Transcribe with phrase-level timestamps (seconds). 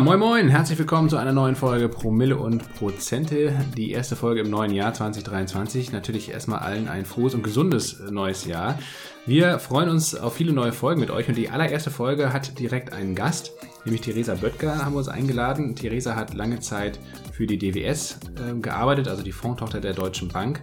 [0.00, 3.54] Moin moin, herzlich willkommen zu einer neuen Folge Promille und Prozente.
[3.78, 5.90] Die erste Folge im neuen Jahr 2023.
[5.90, 8.78] Natürlich erstmal allen ein frohes und gesundes neues Jahr.
[9.24, 12.92] Wir freuen uns auf viele neue Folgen mit euch und die allererste Folge hat direkt
[12.92, 13.52] einen Gast,
[13.86, 15.74] nämlich Theresa Böttger haben wir uns eingeladen.
[15.74, 17.00] Theresa hat lange Zeit
[17.32, 20.60] für die DWS äh, gearbeitet, also die Fondtochter der Deutschen Bank.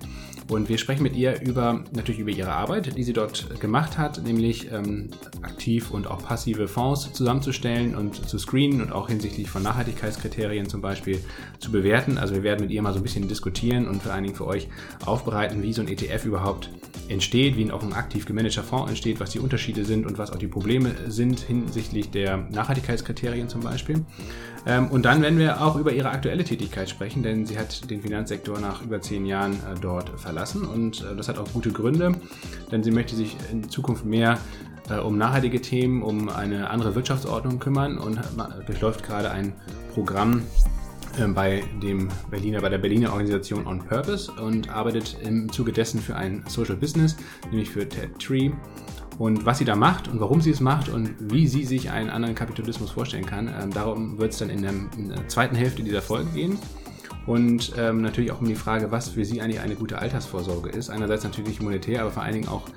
[0.49, 4.23] Und wir sprechen mit ihr über natürlich über ihre Arbeit, die sie dort gemacht hat,
[4.23, 5.09] nämlich ähm,
[5.41, 10.81] aktiv und auch passive Fonds zusammenzustellen und zu screenen und auch hinsichtlich von Nachhaltigkeitskriterien zum
[10.81, 11.19] Beispiel
[11.59, 12.17] zu bewerten.
[12.17, 14.47] Also wir werden mit ihr mal so ein bisschen diskutieren und vor allen Dingen für
[14.47, 14.67] euch
[15.05, 16.69] aufbereiten, wie so ein ETF überhaupt
[17.07, 20.37] entsteht, wie auch ein aktiv gemanagter Fonds entsteht, was die Unterschiede sind und was auch
[20.37, 24.05] die Probleme sind hinsichtlich der Nachhaltigkeitskriterien zum Beispiel.
[24.65, 28.01] Ähm, und dann werden wir auch über ihre aktuelle Tätigkeit sprechen, denn sie hat den
[28.01, 30.63] Finanzsektor nach über zehn Jahren äh, dort verlassen.
[30.65, 32.13] Und äh, das hat auch gute Gründe,
[32.71, 34.37] denn sie möchte sich in Zukunft mehr
[34.89, 37.97] äh, um nachhaltige Themen, um eine andere Wirtschaftsordnung kümmern.
[37.97, 38.19] Und
[38.65, 39.53] durchläuft gerade ein
[39.93, 40.43] Programm
[41.35, 46.15] bei, dem Berliner, bei der Berliner Organisation On Purpose und arbeitet im Zuge dessen für
[46.15, 47.15] ein Social Business,
[47.51, 48.49] nämlich für TED Tree
[49.17, 52.09] und was sie da macht und warum sie es macht und wie sie sich einen
[52.09, 53.47] anderen Kapitalismus vorstellen kann.
[53.47, 56.57] Ähm, darum wird es dann in der, in der, zweiten Hälfte dieser Folge gehen.
[57.25, 60.89] Und ähm, natürlich auch um die Frage, was für sie eigentlich eine gute Altersvorsorge ist.
[60.89, 62.67] Einerseits natürlich monetär, aber vor allen Dingen auch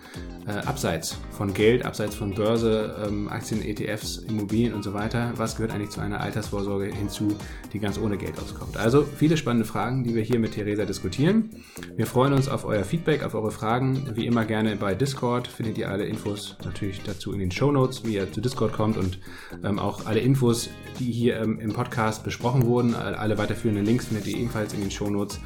[0.46, 5.32] äh, abseits von Geld, abseits von Börse, ähm, Aktien, ETFs, Immobilien und so weiter.
[5.36, 7.36] Was gehört eigentlich zu einer Altersvorsorge hinzu,
[7.72, 8.76] die ganz ohne Geld auskommt?
[8.76, 11.50] Also viele spannende Fragen, die wir hier mit Theresa diskutieren.
[11.96, 14.10] Wir freuen uns auf euer Feedback, auf eure Fragen.
[14.14, 18.04] Wie immer gerne bei Discord findet ihr alle Infos natürlich dazu in den Show Notes,
[18.04, 19.18] wie ihr zu Discord kommt und
[19.64, 22.94] ähm, auch alle Infos, die hier ähm, im Podcast besprochen wurden.
[22.94, 25.38] Alle weiterführenden Links findet ihr ebenfalls in den Show Notes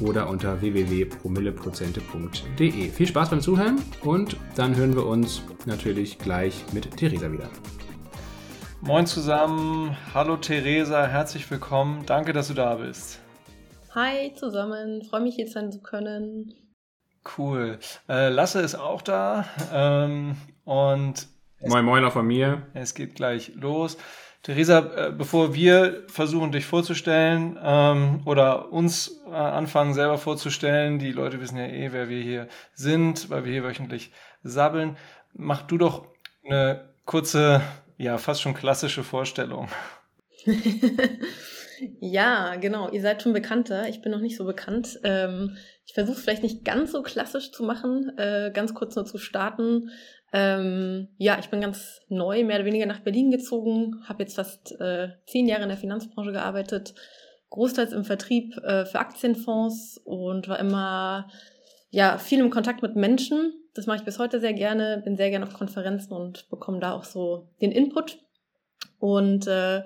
[0.00, 2.90] oder unter www.promilleprozente.de.
[2.90, 7.48] Viel Spaß beim Zuhören und dann hören wir uns natürlich gleich mit Theresa wieder.
[8.80, 12.06] Moin zusammen, hallo Theresa, herzlich willkommen.
[12.06, 13.18] Danke, dass du da bist.
[13.94, 16.54] Hi zusammen, freue mich hier sein zu können.
[17.36, 17.80] Cool.
[18.08, 21.26] Äh, Lasse ist auch da ähm, und
[21.60, 22.68] Moin Moin auch von mir.
[22.72, 23.98] Es geht gleich los.
[24.42, 31.12] Theresa, äh, bevor wir versuchen, dich vorzustellen ähm, oder uns äh, anfangen selber vorzustellen, die
[31.12, 34.12] Leute wissen ja eh, wer wir hier sind, weil wir hier wöchentlich
[34.42, 34.96] sabbeln,
[35.34, 36.06] mach du doch
[36.44, 37.62] eine kurze,
[37.96, 39.68] ja, fast schon klassische Vorstellung.
[42.00, 45.00] ja, genau, ihr seid schon bekannter, ich bin noch nicht so bekannt.
[45.02, 49.04] Ähm, ich versuche es vielleicht nicht ganz so klassisch zu machen, äh, ganz kurz nur
[49.04, 49.90] zu starten.
[50.32, 54.78] Ähm, ja, ich bin ganz neu, mehr oder weniger nach Berlin gezogen, habe jetzt fast
[54.80, 56.94] äh, zehn Jahre in der Finanzbranche gearbeitet,
[57.50, 61.30] großteils im Vertrieb äh, für Aktienfonds und war immer
[61.90, 63.54] ja viel im Kontakt mit Menschen.
[63.74, 66.92] Das mache ich bis heute sehr gerne, bin sehr gerne auf Konferenzen und bekomme da
[66.92, 68.18] auch so den Input
[68.98, 69.82] und äh,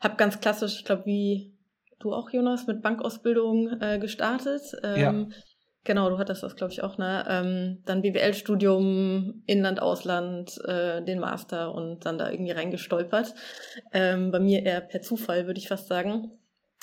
[0.00, 1.54] habe ganz klassisch, ich glaube wie
[1.98, 4.62] du auch Jonas mit Bankausbildung äh, gestartet.
[4.82, 5.36] Ähm, ja
[5.84, 7.24] Genau, du hattest das, glaube ich, auch, ne?
[7.28, 13.34] Ähm, dann BWL-Studium, Inland, Ausland, äh, den Master und dann da irgendwie reingestolpert.
[13.92, 16.30] Ähm, bei mir eher per Zufall, würde ich fast sagen.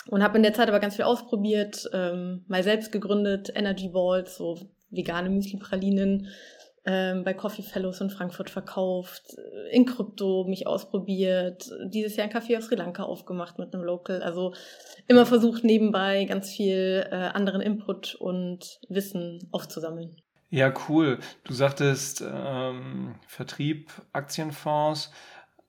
[0.08, 4.36] Und habe in der Zeit aber ganz viel ausprobiert, ähm, mal selbst gegründet, Energy Balls,
[4.36, 4.58] so
[4.90, 6.28] vegane Müsli-Pralinen,
[6.86, 12.34] ähm, bei Coffee Fellows in Frankfurt verkauft, äh, in Krypto mich ausprobiert, dieses Jahr ein
[12.34, 14.22] Café aus Sri Lanka aufgemacht mit einem Local.
[14.22, 14.54] Also
[15.08, 20.16] immer versucht nebenbei ganz viel äh, anderen Input und Wissen aufzusammeln.
[20.50, 21.20] Ja, cool.
[21.44, 25.12] Du sagtest ähm, Vertrieb, Aktienfonds.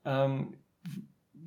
[0.05, 0.57] Ähm,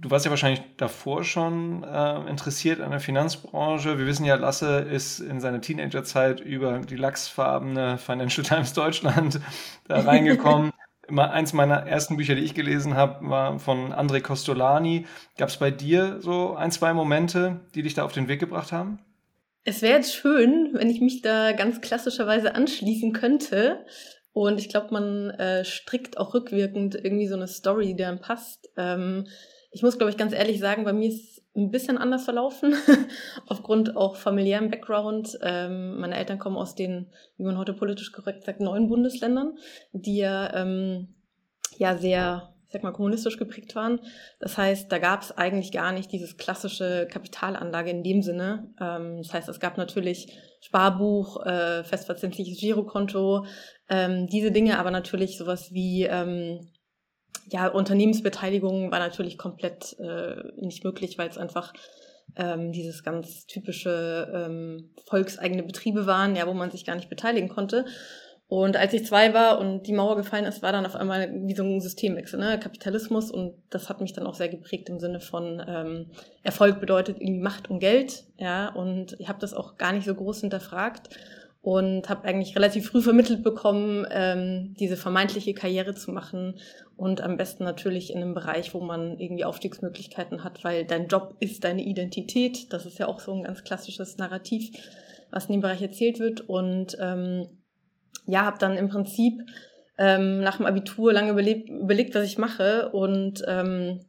[0.00, 3.98] du warst ja wahrscheinlich davor schon äh, interessiert an der Finanzbranche.
[3.98, 9.40] Wir wissen ja, Lasse ist in seiner Teenagerzeit über die lachsfarbene Financial Times Deutschland
[9.88, 10.72] da reingekommen.
[11.06, 15.06] Immer eins meiner ersten Bücher, die ich gelesen habe, war von André Costolani.
[15.36, 18.72] Gab es bei dir so ein, zwei Momente, die dich da auf den Weg gebracht
[18.72, 18.98] haben?
[19.64, 23.84] Es wäre jetzt schön, wenn ich mich da ganz klassischerweise anschließen könnte.
[24.32, 28.68] Und ich glaube, man äh, strickt auch rückwirkend irgendwie so eine Story, die dann passt.
[28.76, 29.26] Ähm,
[29.74, 32.74] ich muss, glaube ich, ganz ehrlich sagen, bei mir ist es ein bisschen anders verlaufen,
[33.48, 35.36] aufgrund auch familiärem Background.
[35.42, 39.58] Ähm, meine Eltern kommen aus den, wie man heute politisch korrekt sagt, neuen Bundesländern,
[39.90, 41.08] die ja, ähm,
[41.76, 43.98] ja sehr, ich sag mal, kommunistisch geprägt waren.
[44.38, 48.72] Das heißt, da gab es eigentlich gar nicht dieses klassische Kapitalanlage in dem Sinne.
[48.80, 53.44] Ähm, das heißt, es gab natürlich Sparbuch, äh, festverzinsliches Girokonto,
[53.88, 56.60] ähm, diese Dinge, aber natürlich sowas wie ähm,
[57.50, 61.72] ja, Unternehmensbeteiligung war natürlich komplett äh, nicht möglich, weil es einfach
[62.36, 67.48] ähm, dieses ganz typische ähm, volkseigene Betriebe waren, ja, wo man sich gar nicht beteiligen
[67.48, 67.84] konnte.
[68.46, 71.54] Und als ich zwei war und die Mauer gefallen ist, war dann auf einmal wie
[71.54, 72.58] so ein Systemwechsel, ne?
[72.60, 73.30] Kapitalismus.
[73.30, 76.10] Und das hat mich dann auch sehr geprägt im Sinne von ähm,
[76.42, 78.24] Erfolg bedeutet irgendwie Macht und Geld.
[78.36, 81.08] Ja, und ich habe das auch gar nicht so groß hinterfragt
[81.64, 86.60] und habe eigentlich relativ früh vermittelt bekommen, ähm, diese vermeintliche Karriere zu machen
[86.94, 91.36] und am besten natürlich in einem Bereich, wo man irgendwie Aufstiegsmöglichkeiten hat, weil dein Job
[91.40, 92.70] ist deine Identität.
[92.70, 94.76] Das ist ja auch so ein ganz klassisches Narrativ,
[95.30, 97.48] was in dem Bereich erzählt wird und ähm,
[98.26, 99.40] ja, habe dann im Prinzip
[99.96, 104.00] ähm, nach dem Abitur lange überlebt, überlegt, was ich mache und ähm,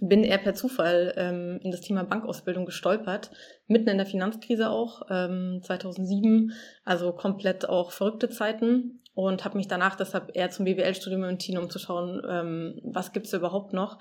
[0.00, 3.30] bin eher per Zufall ähm, in das Thema Bankausbildung gestolpert,
[3.66, 6.52] mitten in der Finanzkrise auch, ähm, 2007,
[6.84, 11.70] also komplett auch verrückte Zeiten und habe mich danach deshalb eher zum BWL-Studium entschieden, um
[11.70, 13.98] zu schauen, ähm, was gibt's überhaupt noch.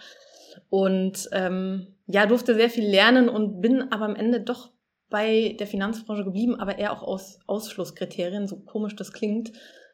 [0.70, 4.72] Und ähm, ja, durfte sehr viel lernen und bin aber am Ende doch
[5.10, 9.52] bei der Finanzbranche geblieben, aber eher auch aus Ausschlusskriterien, so komisch das klingt.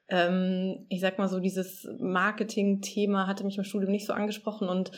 [0.09, 4.91] Ähm, ich sag mal so, dieses Marketing-Thema hatte mich im Studium nicht so angesprochen und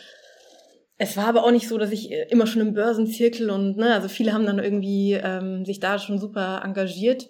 [0.98, 4.08] es war aber auch nicht so, dass ich immer schon im Börsenzirkel und, ne, also
[4.08, 7.30] viele haben dann irgendwie ähm, sich da schon super engagiert.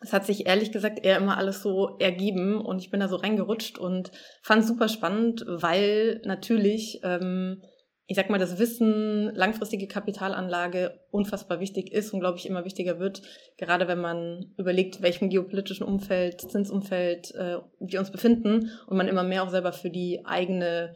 [0.00, 3.16] Es hat sich ehrlich gesagt eher immer alles so ergeben und ich bin da so
[3.16, 4.10] reingerutscht und
[4.42, 7.62] fand super spannend, weil natürlich ähm,
[8.06, 12.98] ich sag mal, das Wissen, langfristige Kapitalanlage unfassbar wichtig ist und glaube ich immer wichtiger
[12.98, 13.22] wird,
[13.56, 19.22] gerade wenn man überlegt, welchem geopolitischen Umfeld, Zinsumfeld äh, wir uns befinden und man immer
[19.22, 20.94] mehr auch selber für die eigene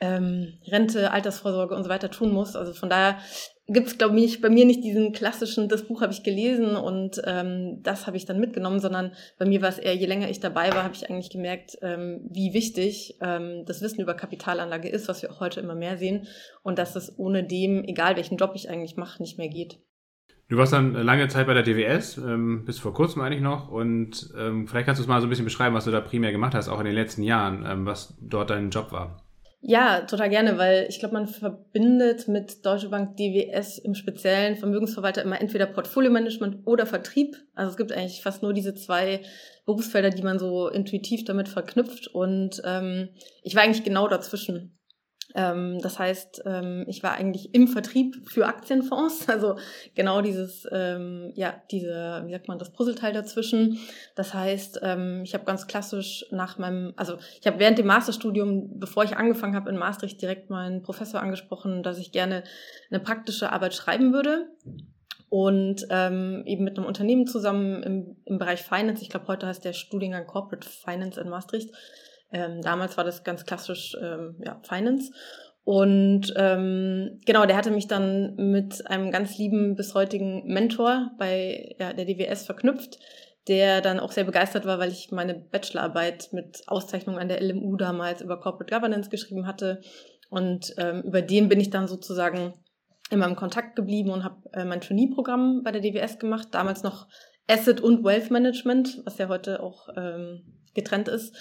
[0.00, 2.56] ähm, Rente, Altersvorsorge und so weiter tun muss.
[2.56, 3.18] Also von daher
[3.66, 7.22] gibt es, glaube ich, bei mir nicht diesen klassischen, das Buch habe ich gelesen und
[7.24, 10.40] ähm, das habe ich dann mitgenommen, sondern bei mir war es eher, je länger ich
[10.40, 15.08] dabei war, habe ich eigentlich gemerkt, ähm, wie wichtig ähm, das Wissen über Kapitalanlage ist,
[15.08, 16.26] was wir auch heute immer mehr sehen
[16.62, 19.78] und dass es ohne dem, egal welchen Job ich eigentlich mache, nicht mehr geht.
[20.50, 23.70] Du warst dann lange Zeit bei der DWS, ähm, bis vor kurzem eigentlich noch.
[23.70, 26.32] Und ähm, vielleicht kannst du es mal so ein bisschen beschreiben, was du da primär
[26.32, 29.23] gemacht hast, auch in den letzten Jahren, ähm, was dort dein Job war.
[29.66, 35.22] Ja, total gerne, weil ich glaube, man verbindet mit Deutsche Bank DWS im speziellen Vermögensverwalter
[35.22, 37.34] immer entweder Portfolio-Management oder Vertrieb.
[37.54, 39.22] Also es gibt eigentlich fast nur diese zwei
[39.64, 42.08] Berufsfelder, die man so intuitiv damit verknüpft.
[42.08, 43.08] Und ähm,
[43.42, 44.78] ich war eigentlich genau dazwischen.
[45.34, 49.56] Ähm, das heißt, ähm, ich war eigentlich im Vertrieb für Aktienfonds, also
[49.94, 53.78] genau dieses, ähm, ja, diese, wie sagt man, das Puzzleteil dazwischen.
[54.14, 58.78] Das heißt, ähm, ich habe ganz klassisch nach meinem, also ich habe während dem Masterstudium,
[58.78, 62.44] bevor ich angefangen habe in Maastricht, direkt meinen Professor angesprochen, dass ich gerne
[62.90, 64.46] eine praktische Arbeit schreiben würde
[65.28, 69.02] und ähm, eben mit einem Unternehmen zusammen im, im Bereich Finance.
[69.02, 71.70] Ich glaube, heute heißt der Studiengang Corporate Finance in Maastricht
[72.34, 75.12] ähm, damals war das ganz klassisch ähm, ja, Finance.
[75.62, 81.76] Und ähm, genau, der hatte mich dann mit einem ganz lieben bis heutigen Mentor bei
[81.78, 82.98] ja, der DWS verknüpft,
[83.46, 87.76] der dann auch sehr begeistert war, weil ich meine Bachelorarbeit mit Auszeichnung an der LMU
[87.76, 89.80] damals über Corporate Governance geschrieben hatte.
[90.28, 92.54] Und ähm, über den bin ich dann sozusagen
[93.10, 97.06] immer im Kontakt geblieben und habe äh, mein Trainee-Programm bei der DWS gemacht, damals noch
[97.46, 100.42] Asset und Wealth Management, was ja heute auch ähm,
[100.74, 101.34] getrennt ist.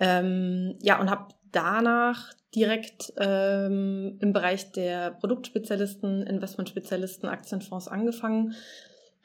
[0.00, 8.54] Ähm, ja, und habe danach direkt ähm, im Bereich der Produktspezialisten, Investmentspezialisten, Aktienfonds angefangen.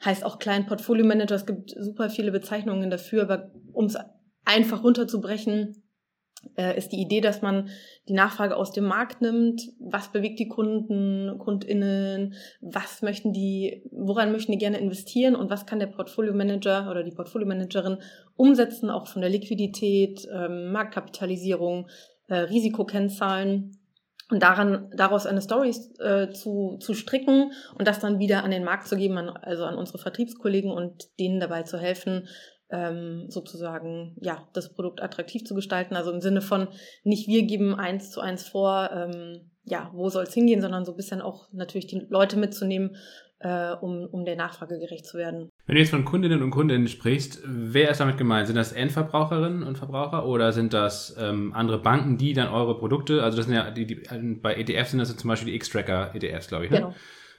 [0.04, 1.34] Heißt auch Client Portfolio Manager.
[1.34, 3.96] Es gibt super viele Bezeichnungen dafür, aber um es
[4.44, 5.82] einfach runterzubrechen,
[6.76, 7.68] ist die Idee, dass man
[8.08, 9.62] die Nachfrage aus dem Markt nimmt.
[9.78, 12.34] Was bewegt die Kunden, KundInnen?
[12.60, 15.36] Was möchten die, woran möchten die gerne investieren?
[15.36, 17.98] Und was kann der Portfolio Manager oder die Portfolio Managerin
[18.36, 21.88] umsetzen, auch von der Liquidität, ähm, Marktkapitalisierung,
[22.28, 23.78] äh, Risikokennzahlen?
[24.28, 28.64] Und daran, daraus eine Story äh, zu, zu stricken und das dann wieder an den
[28.64, 32.26] Markt zu geben, also an unsere Vertriebskollegen und denen dabei zu helfen,
[32.70, 35.94] ähm, sozusagen ja das Produkt attraktiv zu gestalten.
[35.94, 36.68] Also im Sinne von
[37.04, 40.92] nicht wir geben eins zu eins vor, ähm, ja, wo soll es hingehen, sondern so
[40.92, 42.96] ein bisschen auch natürlich die Leute mitzunehmen,
[43.40, 45.50] äh, um, um der Nachfrage gerecht zu werden.
[45.66, 48.46] Wenn du jetzt von Kundinnen und Kundinnen sprichst, wer ist damit gemeint?
[48.46, 53.22] Sind das Endverbraucherinnen und Verbraucher oder sind das ähm, andere Banken, die dann eure Produkte,
[53.22, 53.96] also das sind ja die, die
[54.40, 56.78] bei ETFs sind das zum Beispiel die X-Tracker ETFs, glaube ich, ne?
[56.78, 56.94] Genau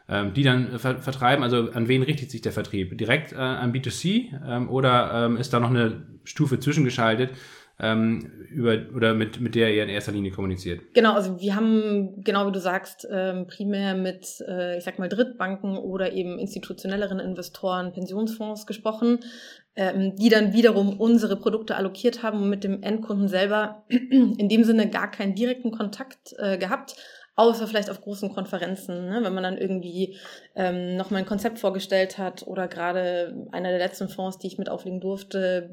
[0.10, 1.44] ähm, die dann ver vertreiben.
[1.44, 2.98] Also an wen richtet sich der Vertrieb?
[2.98, 7.32] Direkt äh, an B2C ähm, oder ähm, ist da noch eine Stufe zwischengeschaltet?
[7.80, 10.82] Ähm, über oder mit, mit der ihr in erster Linie kommuniziert?
[10.96, 15.10] Genau, also wir haben, genau wie du sagst, ähm, primär mit, äh, ich sag mal,
[15.10, 19.20] Drittbanken oder eben institutionelleren Investoren, Pensionsfonds gesprochen,
[19.76, 24.64] ähm, die dann wiederum unsere Produkte allokiert haben und mit dem Endkunden selber in dem
[24.64, 26.96] Sinne gar keinen direkten Kontakt äh, gehabt,
[27.38, 29.20] außer vielleicht auf großen Konferenzen, ne?
[29.24, 30.18] wenn man dann irgendwie
[30.56, 34.70] ähm, nochmal ein Konzept vorgestellt hat oder gerade einer der letzten Fonds, die ich mit
[34.70, 35.70] auflegen durfte,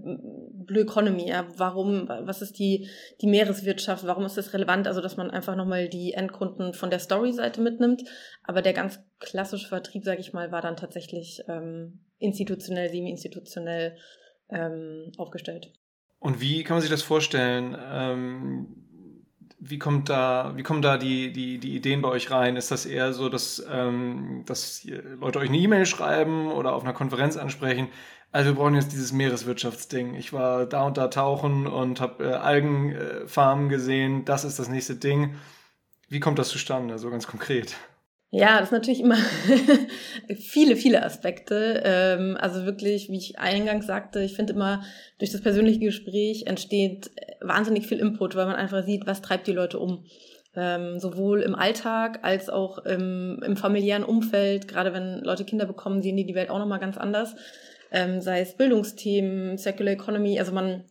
[0.53, 2.91] Blue Economy, ja, warum, was ist die,
[3.23, 6.99] die Meereswirtschaft, warum ist das relevant, also dass man einfach nochmal die Endkunden von der
[6.99, 8.05] Story-Seite mitnimmt,
[8.43, 13.97] aber der ganz klassische Vertrieb, sage ich mal, war dann tatsächlich ähm, institutionell, semi-institutionell
[14.51, 15.73] ähm, aufgestellt.
[16.19, 17.75] Und wie kann man sich das vorstellen?
[17.91, 18.84] Ähm
[19.61, 22.57] wie kommt da, wie kommen da die, die, die Ideen bei euch rein?
[22.57, 24.87] Ist das eher so, dass, ähm, dass
[25.21, 27.89] Leute euch eine E-Mail schreiben oder auf einer Konferenz ansprechen?
[28.33, 30.17] Also wir brauchen jetzt dieses Meereswirtschaftsding.
[30.17, 34.25] Ich war da und da tauchen und habe äh, Algenfarmen gesehen.
[34.25, 35.37] Das ist das nächste Ding.
[36.09, 37.77] Wie kommt das zustande, so ganz konkret?
[38.37, 39.17] Ja, das ist natürlich immer
[40.37, 41.81] viele, viele Aspekte.
[41.85, 44.83] Ähm, also wirklich, wie ich eingangs sagte, ich finde immer,
[45.19, 49.53] durch das persönliche Gespräch entsteht wahnsinnig viel Input, weil man einfach sieht, was treibt die
[49.53, 50.05] Leute um.
[50.57, 54.67] Ähm, sowohl im Alltag als auch im, im familiären Umfeld.
[54.67, 57.37] Gerade wenn Leute Kinder bekommen, sehen die die Welt auch nochmal ganz anders.
[57.93, 60.41] Ähm, sei es Bildungsthemen, Circular Economy.
[60.41, 60.83] Also man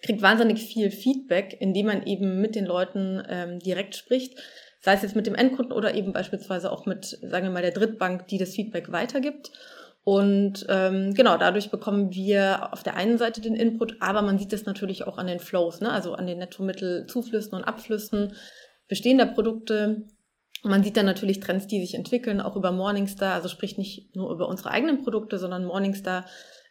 [0.00, 4.38] kriegt wahnsinnig viel Feedback, indem man eben mit den Leuten ähm, direkt spricht
[4.80, 7.72] sei es jetzt mit dem Endkunden oder eben beispielsweise auch mit, sagen wir mal, der
[7.72, 9.50] Drittbank, die das Feedback weitergibt.
[10.04, 14.52] Und ähm, genau, dadurch bekommen wir auf der einen Seite den Input, aber man sieht
[14.52, 15.92] es natürlich auch an den Flows, ne?
[15.92, 18.32] also an den Nettomittelzuflüssen und Abflüssen
[18.86, 20.06] bestehender Produkte.
[20.62, 24.32] Man sieht dann natürlich Trends, die sich entwickeln, auch über Morningstar, also sprich nicht nur
[24.32, 26.24] über unsere eigenen Produkte, sondern Morningstar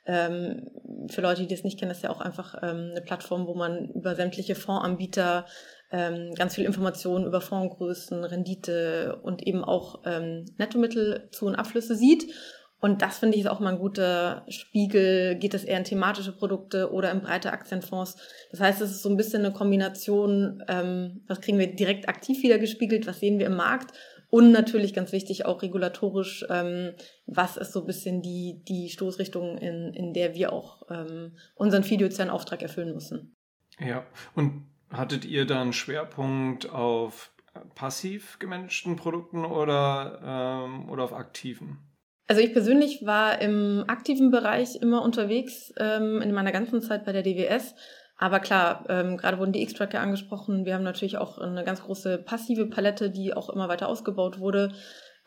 [0.08, 0.72] ähm,
[1.10, 3.90] für Leute, die das nicht kennen, ist ja auch einfach ähm, eine Plattform, wo man
[3.90, 5.46] über sämtliche Fondsanbieter
[5.92, 11.96] ähm, ganz viel Informationen über Fondsgrößen, Rendite und eben auch ähm, Nettomittel zu und Abflüsse
[11.96, 12.34] sieht.
[12.80, 15.36] Und das finde ich ist auch mal ein guter Spiegel.
[15.36, 18.18] Geht es eher in thematische Produkte oder in breite Aktienfonds?
[18.52, 22.44] Das heißt, es ist so ein bisschen eine Kombination, ähm, was kriegen wir direkt aktiv
[22.44, 23.94] wieder gespiegelt, was sehen wir im Markt
[24.30, 26.94] und natürlich ganz wichtig auch regulatorisch, ähm,
[27.26, 31.84] was ist so ein bisschen die, die Stoßrichtung, in, in der wir auch ähm, unseren
[31.84, 33.36] fiduziären Auftrag erfüllen müssen.
[33.80, 37.32] Ja, und Hattet ihr da einen Schwerpunkt auf
[37.76, 40.20] passiv gemanagten Produkten oder,
[40.66, 41.80] ähm, oder auf aktiven?
[42.28, 47.14] Also ich persönlich war im aktiven Bereich immer unterwegs ähm, in meiner ganzen Zeit bei
[47.14, 47.74] der DWS.
[48.18, 50.66] Aber klar, ähm, gerade wurden die X-Tracker angesprochen.
[50.66, 54.74] Wir haben natürlich auch eine ganz große passive Palette, die auch immer weiter ausgebaut wurde.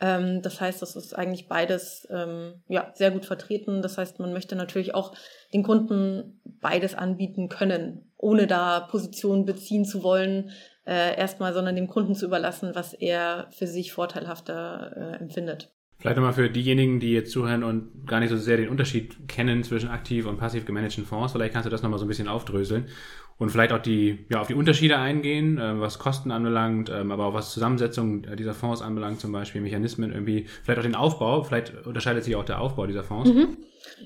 [0.00, 3.82] Ähm, das heißt, das ist eigentlich beides ähm, ja, sehr gut vertreten.
[3.82, 5.14] Das heißt, man möchte natürlich auch
[5.52, 10.50] den Kunden beides anbieten können, ohne da Positionen beziehen zu wollen,
[10.86, 15.72] äh, erstmal, sondern dem Kunden zu überlassen, was er für sich vorteilhafter äh, empfindet.
[15.98, 19.62] Vielleicht nochmal für diejenigen, die jetzt zuhören und gar nicht so sehr den Unterschied kennen
[19.62, 22.88] zwischen aktiv und passiv gemanagten Fonds, vielleicht kannst du das nochmal so ein bisschen aufdröseln
[23.40, 27.24] und vielleicht auch die, ja, auf die Unterschiede eingehen, äh, was Kosten anbelangt, ähm, aber
[27.24, 31.86] auch was Zusammensetzung dieser Fonds anbelangt, zum Beispiel Mechanismen irgendwie, vielleicht auch den Aufbau, vielleicht
[31.86, 33.30] unterscheidet sich auch der Aufbau dieser Fonds.
[33.30, 33.56] Mhm.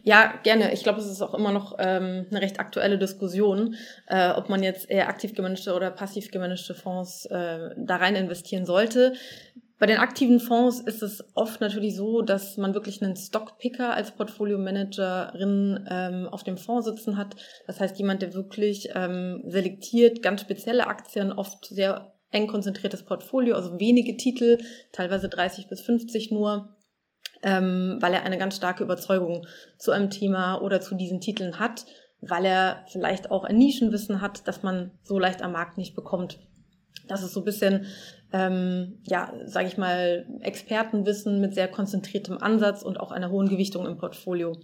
[0.05, 0.73] Ja, gerne.
[0.73, 3.75] Ich glaube, es ist auch immer noch ähm, eine recht aktuelle Diskussion,
[4.07, 8.67] äh, ob man jetzt eher aktiv gemanagte oder passiv gemanagte Fonds äh, da rein investieren
[8.67, 9.14] sollte.
[9.85, 14.12] Bei den aktiven Fonds ist es oft natürlich so, dass man wirklich einen Stockpicker als
[14.12, 17.37] Portfolio-Managerin ähm, auf dem Fonds sitzen hat.
[17.67, 23.57] Das heißt, jemand, der wirklich ähm, selektiert ganz spezielle Aktien, oft sehr eng konzentriertes Portfolio,
[23.57, 24.57] also wenige Titel,
[24.91, 26.75] teilweise 30 bis 50 nur,
[27.43, 31.85] ähm, weil er eine ganz starke Überzeugung zu einem Thema oder zu diesen Titeln hat,
[32.23, 36.38] weil er vielleicht auch ein Nischenwissen hat, das man so leicht am Markt nicht bekommt.
[37.07, 37.87] Das ist so ein bisschen
[38.35, 43.87] ähm, ja, sage ich mal, Expertenwissen mit sehr konzentriertem Ansatz und auch einer hohen Gewichtung
[43.87, 44.59] im Portfolio.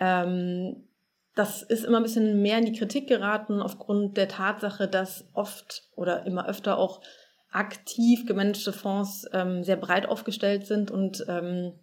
[0.00, 0.88] Ähm,
[1.36, 5.84] das ist immer ein bisschen mehr in die Kritik geraten aufgrund der Tatsache, dass oft
[5.94, 7.00] oder immer öfter auch
[7.52, 11.74] aktiv gemanagte Fonds ähm, sehr breit aufgestellt sind und ähm,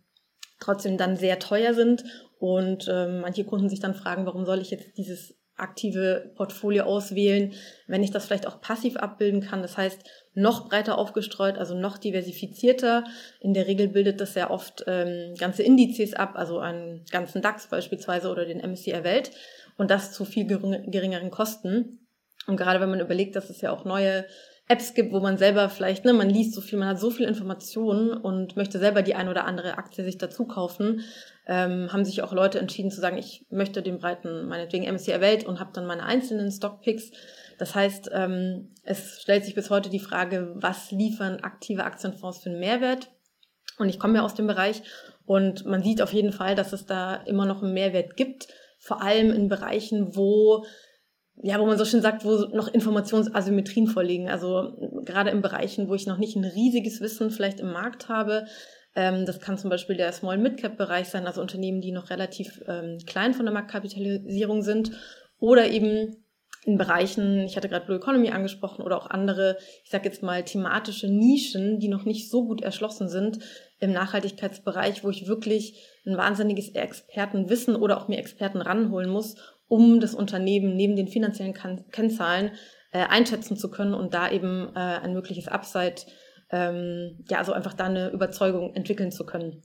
[0.60, 2.04] trotzdem dann sehr teuer sind.
[2.38, 7.54] Und ähm, manche Kunden sich dann fragen, warum soll ich jetzt dieses aktive Portfolio auswählen,
[7.88, 9.62] wenn ich das vielleicht auch passiv abbilden kann.
[9.62, 10.00] Das heißt,
[10.36, 13.06] noch breiter aufgestreut, also noch diversifizierter.
[13.40, 17.68] In der Regel bildet das sehr oft ähm, ganze Indizes ab, also einen ganzen DAX
[17.68, 19.32] beispielsweise oder den MSCI Welt
[19.78, 22.08] und das zu viel geringeren Kosten.
[22.46, 24.26] Und gerade wenn man überlegt, dass es ja auch neue
[24.70, 27.28] Apps gibt, wo man selber vielleicht, ne, man liest so viel, man hat so viel
[27.28, 31.02] Informationen und möchte selber die ein oder andere Aktie sich dazu kaufen,
[31.46, 35.44] ähm, haben sich auch Leute entschieden zu sagen, ich möchte den breiten, meinetwegen MSCI Welt
[35.44, 37.12] und habe dann meine einzelnen Stockpicks.
[37.58, 42.50] Das heißt, ähm, es stellt sich bis heute die Frage, was liefern aktive Aktienfonds für
[42.50, 43.12] einen Mehrwert?
[43.80, 44.82] Und ich komme ja aus dem Bereich
[45.26, 48.48] und man sieht auf jeden Fall, dass es da immer noch einen Mehrwert gibt,
[48.80, 50.66] vor allem in Bereichen, wo
[51.42, 54.30] ja, wo man so schön sagt, wo noch Informationsasymmetrien vorliegen.
[54.30, 58.46] Also gerade in Bereichen, wo ich noch nicht ein riesiges Wissen vielleicht im Markt habe.
[58.96, 62.62] Ähm, das kann zum Beispiel der Small Mid-Cap Bereich sein, also Unternehmen, die noch relativ
[62.68, 64.92] ähm, klein von der Marktkapitalisierung sind.
[65.40, 66.24] Oder eben
[66.66, 70.44] in Bereichen, ich hatte gerade Blue Economy angesprochen oder auch andere, ich sage jetzt mal
[70.44, 73.40] thematische Nischen, die noch nicht so gut erschlossen sind
[73.80, 79.36] im Nachhaltigkeitsbereich, wo ich wirklich ein wahnsinniges Expertenwissen oder auch mir Experten ranholen muss,
[79.74, 81.56] um das Unternehmen neben den finanziellen
[81.92, 82.52] Kennzahlen
[82.92, 85.96] äh, einschätzen zu können und da eben äh, ein mögliches Upside,
[86.52, 89.64] ähm, ja, also einfach da eine Überzeugung entwickeln zu können.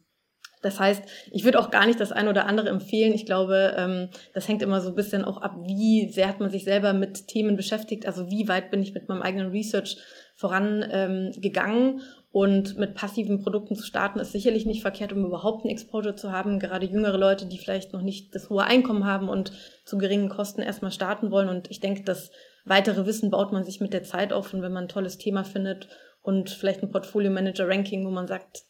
[0.63, 3.13] Das heißt, ich würde auch gar nicht das eine oder andere empfehlen.
[3.13, 6.51] Ich glaube, ähm, das hängt immer so ein bisschen auch ab, wie sehr hat man
[6.51, 8.07] sich selber mit Themen beschäftigt.
[8.07, 9.99] Also wie weit bin ich mit meinem eigenen Research
[10.37, 11.89] vorangegangen.
[11.91, 12.01] Ähm,
[12.31, 16.31] und mit passiven Produkten zu starten, ist sicherlich nicht verkehrt, um überhaupt ein Exposure zu
[16.31, 16.59] haben.
[16.59, 19.53] Gerade jüngere Leute, die vielleicht noch nicht das hohe Einkommen haben und
[19.85, 21.49] zu geringen Kosten erstmal starten wollen.
[21.49, 22.31] Und ich denke, das
[22.67, 24.53] weitere Wissen baut man sich mit der Zeit auf.
[24.53, 25.89] Und wenn man ein tolles Thema findet
[26.21, 28.63] und vielleicht ein Portfolio Manager Ranking, wo man sagt,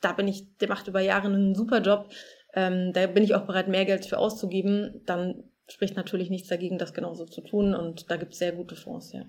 [0.00, 2.08] da bin ich, der macht über Jahre einen super Job,
[2.54, 6.78] ähm, da bin ich auch bereit, mehr Geld für auszugeben, dann spricht natürlich nichts dagegen,
[6.78, 7.74] das genauso zu tun.
[7.74, 9.24] Und da gibt es sehr gute Fonds, ja.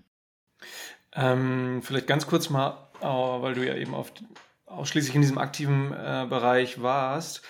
[1.15, 4.11] Ähm, vielleicht ganz kurz mal, weil du ja eben auf,
[4.65, 7.43] ausschließlich in diesem aktiven äh, Bereich warst.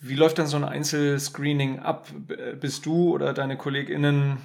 [0.00, 2.08] Wie läuft dann so ein Einzelscreening ab?
[2.60, 4.38] Bist du oder deine KollegInnen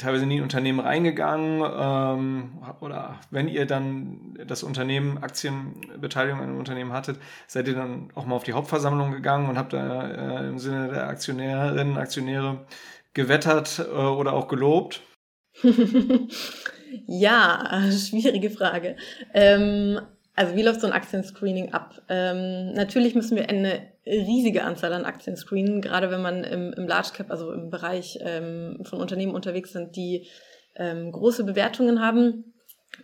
[0.00, 6.58] teilweise in die Unternehmen reingegangen ähm, oder wenn ihr dann das Unternehmen, Aktienbeteiligung an einem
[6.58, 10.48] Unternehmen hattet, seid ihr dann auch mal auf die Hauptversammlung gegangen und habt da äh,
[10.48, 12.66] im Sinne der Aktionärinnen, Aktionäre
[13.12, 15.02] gewettert äh, oder auch gelobt?
[17.06, 18.96] ja, schwierige Frage.
[19.34, 20.00] Ähm,
[20.34, 22.00] also wie läuft so ein Aktienscreening ab?
[22.08, 26.86] Ähm, natürlich müssen wir eine riesige Anzahl an Aktien screenen, gerade wenn man im, im
[26.86, 30.28] Large Cap, also im Bereich ähm, von Unternehmen unterwegs sind, die
[30.76, 32.54] ähm, große Bewertungen haben.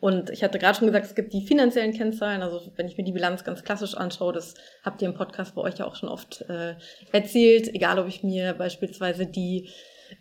[0.00, 2.42] Und ich hatte gerade schon gesagt, es gibt die finanziellen Kennzahlen.
[2.42, 5.62] Also wenn ich mir die Bilanz ganz klassisch anschaue, das habt ihr im Podcast bei
[5.62, 6.74] euch ja auch schon oft äh,
[7.12, 7.68] erzählt.
[7.74, 9.70] Egal, ob ich mir beispielsweise die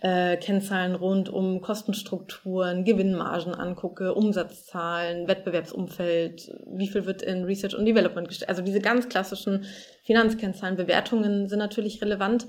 [0.01, 7.85] äh, Kennzahlen rund um Kostenstrukturen, Gewinnmargen angucke, Umsatzzahlen, Wettbewerbsumfeld, wie viel wird in Research und
[7.85, 8.49] Development gestellt.
[8.49, 9.65] Also diese ganz klassischen
[10.03, 12.47] Finanzkennzahlen, Bewertungen sind natürlich relevant.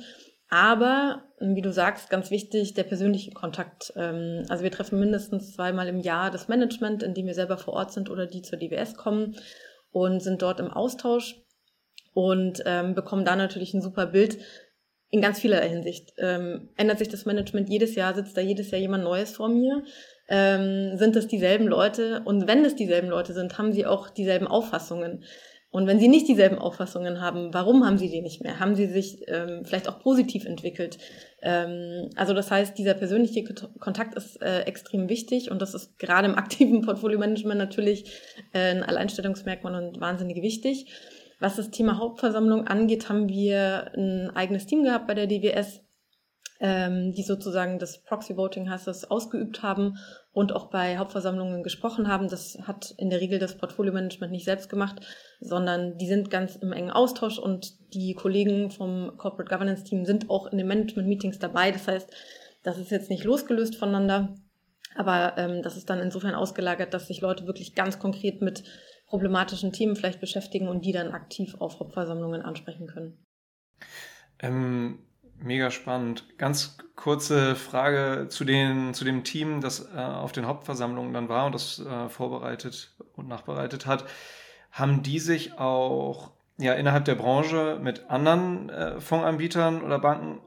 [0.49, 3.93] Aber, wie du sagst, ganz wichtig, der persönliche Kontakt.
[3.97, 7.75] Ähm, also wir treffen mindestens zweimal im Jahr das Management, in dem wir selber vor
[7.75, 9.37] Ort sind oder die zur DWS kommen
[9.91, 11.37] und sind dort im Austausch
[12.15, 14.39] und ähm, bekommen da natürlich ein super Bild,
[15.17, 16.13] in ganz vielerlei Hinsicht.
[16.19, 19.83] Ähm, ändert sich das Management jedes Jahr, sitzt da jedes Jahr jemand Neues vor mir?
[20.29, 22.23] Ähm, sind das dieselben Leute?
[22.25, 25.25] Und wenn es dieselben Leute sind, haben sie auch dieselben Auffassungen?
[25.71, 28.61] Und wenn sie nicht dieselben Auffassungen haben, warum haben sie die nicht mehr?
[28.61, 30.97] Haben sie sich ähm, vielleicht auch positiv entwickelt?
[31.43, 33.45] Ähm, also das heißt, dieser persönliche
[33.79, 38.11] Kontakt ist äh, extrem wichtig und das ist gerade im aktiven Portfolio-Management natürlich
[38.53, 40.87] äh, ein Alleinstellungsmerkmal und wahnsinnig wichtig.
[41.39, 45.83] Was das Thema Hauptversammlung angeht, haben wir ein eigenes Team gehabt bei der DWS,
[46.61, 49.99] ähm, die sozusagen das Proxy Voting das ausgeübt haben
[50.33, 52.29] und auch bei Hauptversammlungen gesprochen haben.
[52.29, 55.05] Das hat in der Regel das Portfolio Management nicht selbst gemacht,
[55.41, 60.31] sondern die sind ganz im engen Austausch und die Kollegen vom Corporate Governance Team sind
[60.31, 61.71] auch in den Management Meetings dabei.
[61.71, 62.11] Das heißt,
[62.63, 64.35] das ist jetzt nicht losgelöst voneinander,
[64.95, 68.65] aber ähm, das ist dann insofern ausgelagert, dass sich Leute wirklich ganz konkret mit
[69.07, 73.25] problematischen Themen vielleicht beschäftigen und die dann aktiv auf Hauptversammlungen ansprechen können.
[74.41, 74.99] Ähm,
[75.39, 76.25] mega spannend.
[76.39, 81.47] Ganz kurze Frage zu, den, zu dem Team, das äh, auf den Hauptversammlungen dann war
[81.47, 84.05] und das äh, vorbereitet und nachbereitet hat.
[84.71, 90.41] Haben die sich auch ja, innerhalb der Branche mit anderen äh, Fondsanbietern oder Banken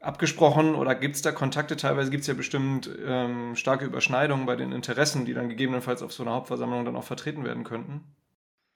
[0.00, 1.76] abgesprochen oder gibt es da Kontakte?
[1.76, 6.12] Teilweise gibt es ja bestimmt ähm, starke Überschneidungen bei den Interessen, die dann gegebenenfalls auf
[6.12, 8.04] so einer Hauptversammlung dann auch vertreten werden könnten.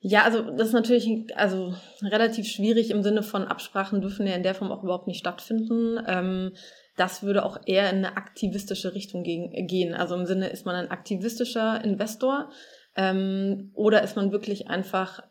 [0.01, 4.43] Ja, also das ist natürlich also relativ schwierig im Sinne von Absprachen dürfen ja in
[4.43, 5.99] der Form auch überhaupt nicht stattfinden.
[6.07, 6.53] Ähm,
[6.97, 9.95] das würde auch eher in eine aktivistische Richtung gehen.
[9.95, 12.51] Also im Sinne, ist man ein aktivistischer Investor
[12.97, 15.23] ähm, oder ist man wirklich einfach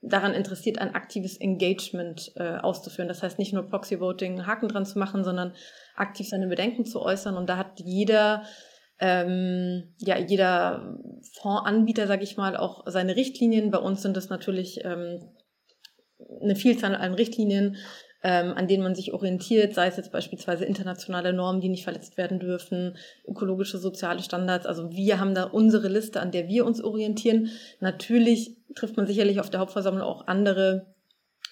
[0.00, 3.08] daran interessiert, ein aktives Engagement äh, auszuführen.
[3.08, 5.54] Das heißt nicht nur Proxy Voting Haken dran zu machen, sondern
[5.96, 7.36] aktiv seine Bedenken zu äußern.
[7.36, 8.44] Und da hat jeder
[9.00, 10.98] ähm, ja jeder
[11.40, 13.70] Fondsanbieter, sage ich mal, auch seine Richtlinien.
[13.70, 15.20] Bei uns sind es natürlich ähm,
[16.40, 17.76] eine Vielzahl an Richtlinien,
[18.22, 22.16] ähm, an denen man sich orientiert, sei es jetzt beispielsweise internationale Normen, die nicht verletzt
[22.16, 24.66] werden dürfen, ökologische, soziale Standards.
[24.66, 27.50] Also wir haben da unsere Liste, an der wir uns orientieren.
[27.80, 30.86] Natürlich trifft man sicherlich auf der Hauptversammlung auch andere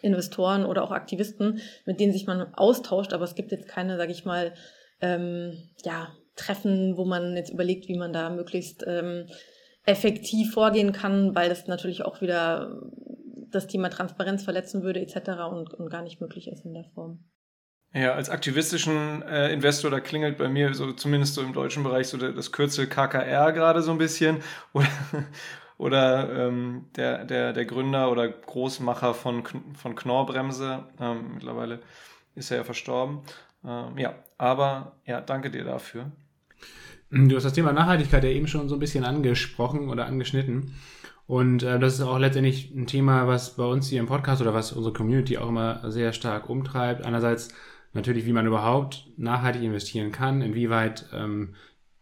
[0.02, 4.12] Investoren oder auch Aktivisten, mit denen sich man austauscht, aber es gibt jetzt keine, sage
[4.12, 4.52] ich mal,
[5.00, 9.26] ähm, ja, treffen, wo man jetzt überlegt, wie man da möglichst ähm,
[9.84, 12.82] effektiv vorgehen kann, weil das natürlich auch wieder
[13.50, 15.16] das Thema Transparenz verletzen würde etc.
[15.50, 17.24] Und, und gar nicht möglich ist in der Form.
[17.92, 22.08] Ja, als aktivistischen äh, Investor, da klingelt bei mir so zumindest so im deutschen Bereich
[22.08, 24.42] so das Kürzel KKR gerade so ein bisschen.
[24.72, 24.88] Oder,
[25.78, 31.80] oder ähm, der, der, der Gründer oder Großmacher von, von Knorrbremse, ähm, mittlerweile
[32.34, 33.20] ist er ja verstorben.
[33.62, 36.10] Ähm, ja, aber ja, danke dir dafür.
[37.10, 40.74] Du hast das Thema Nachhaltigkeit ja eben schon so ein bisschen angesprochen oder angeschnitten.
[41.26, 44.54] Und äh, das ist auch letztendlich ein Thema, was bei uns hier im Podcast oder
[44.54, 47.04] was unsere Community auch immer sehr stark umtreibt.
[47.04, 47.48] Einerseits
[47.92, 51.54] natürlich, wie man überhaupt nachhaltig investieren kann, inwieweit ähm,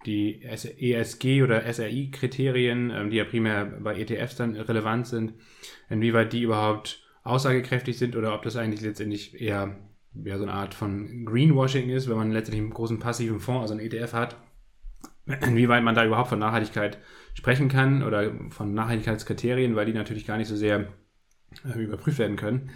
[0.04, 5.34] die ESG oder SRI-Kriterien, ähm, die ja primär bei ETFs dann relevant sind,
[5.88, 9.76] inwieweit die überhaupt aussagekräftig sind oder ob das eigentlich letztendlich eher
[10.22, 13.74] ja, so eine Art von Greenwashing ist, wenn man letztendlich einen großen passiven Fonds, also
[13.74, 14.36] einen ETF hat,
[15.26, 16.98] inwieweit man da überhaupt von Nachhaltigkeit
[17.34, 20.88] sprechen kann oder von Nachhaltigkeitskriterien, weil die natürlich gar nicht so sehr
[21.64, 22.70] äh, überprüft werden können.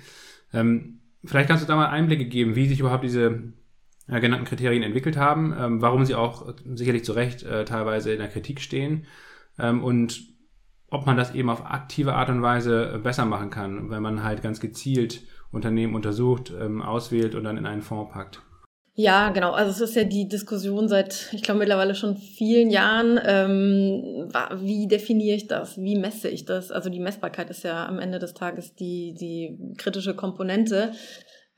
[0.53, 3.53] Ähm, vielleicht kannst du da mal Einblicke geben, wie sich überhaupt diese
[4.09, 8.19] äh, genannten Kriterien entwickelt haben, ähm, warum sie auch sicherlich zu Recht äh, teilweise in
[8.19, 9.07] der Kritik stehen
[9.59, 10.23] ähm, und
[10.91, 14.43] ob man das eben auf aktive Art und Weise besser machen kann, wenn man halt
[14.43, 18.43] ganz gezielt Unternehmen untersucht, ähm, auswählt und dann in einen Fonds packt.
[19.01, 19.53] Ja, genau.
[19.53, 23.21] Also es ist ja die Diskussion seit, ich glaube, mittlerweile schon vielen Jahren.
[23.25, 25.81] Ähm, wie definiere ich das?
[25.81, 26.73] Wie messe ich das?
[26.73, 30.91] Also die Messbarkeit ist ja am Ende des Tages die, die kritische Komponente.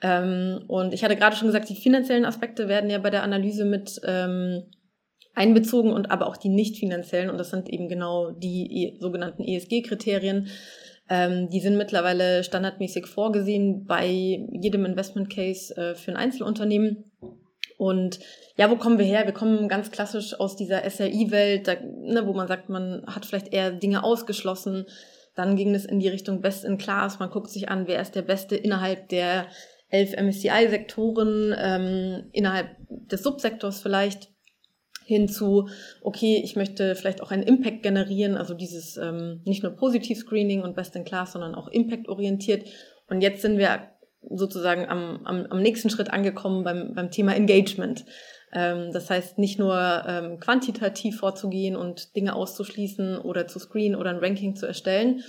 [0.03, 3.65] Ähm, und ich hatte gerade schon gesagt, die finanziellen Aspekte werden ja bei der Analyse
[3.65, 4.65] mit ähm,
[5.35, 7.31] einbezogen und aber auch die nicht finanziellen.
[7.31, 10.49] Und das sind eben genau die sogenannten ESG-Kriterien.
[11.09, 14.07] Ähm, die sind mittlerweile standardmäßig vorgesehen bei
[14.53, 17.10] jedem Investment Case äh, für ein Einzelunternehmen.
[17.81, 18.21] Und
[18.59, 19.25] ja, wo kommen wir her?
[19.25, 21.67] Wir kommen ganz klassisch aus dieser SRI-Welt,
[22.03, 24.85] ne, wo man sagt, man hat vielleicht eher Dinge ausgeschlossen.
[25.35, 27.21] Dann ging es in die Richtung Best in Class.
[27.21, 29.47] Man guckt sich an, wer ist der Beste innerhalb der
[29.89, 34.29] elf MSCI-Sektoren, ähm, innerhalb des Subsektors vielleicht
[35.07, 35.71] hinzu,
[36.03, 40.77] okay, ich möchte vielleicht auch einen Impact generieren, also dieses ähm, nicht nur Positiv-Screening und
[40.77, 42.67] Best in Class, sondern auch Impact-orientiert.
[43.09, 43.91] Und jetzt sind wir
[44.29, 48.05] sozusagen am, am, am nächsten Schritt angekommen beim, beim Thema Engagement.
[48.53, 54.11] Ähm, das heißt, nicht nur ähm, quantitativ vorzugehen und Dinge auszuschließen oder zu screenen oder
[54.11, 55.23] ein Ranking zu erstellen,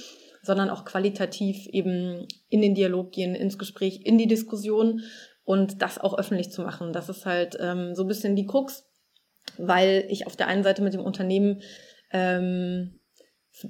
[0.43, 5.01] sondern auch qualitativ eben in den Dialog gehen, ins Gespräch, in die Diskussion
[5.43, 6.93] und das auch öffentlich zu machen.
[6.93, 8.85] Das ist halt ähm, so ein bisschen die Krux
[9.57, 11.61] weil ich auf der einen Seite mit dem Unternehmen
[12.11, 12.99] ähm,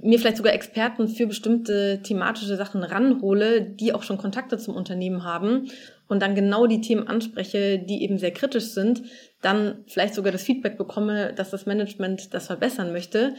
[0.02, 5.24] mir vielleicht sogar Experten für bestimmte thematische Sachen ranhole, die auch schon Kontakte zum Unternehmen
[5.24, 5.70] haben
[6.08, 9.04] und dann genau die Themen anspreche, die eben sehr kritisch sind,
[9.42, 13.34] dann vielleicht sogar das Feedback bekomme, dass das Management das verbessern möchte.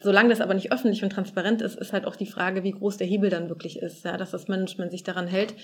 [0.00, 2.96] Solange das aber nicht öffentlich und transparent ist, ist halt auch die Frage, wie groß
[2.96, 5.54] der Hebel dann wirklich ist, ja, dass das Management sich daran hält.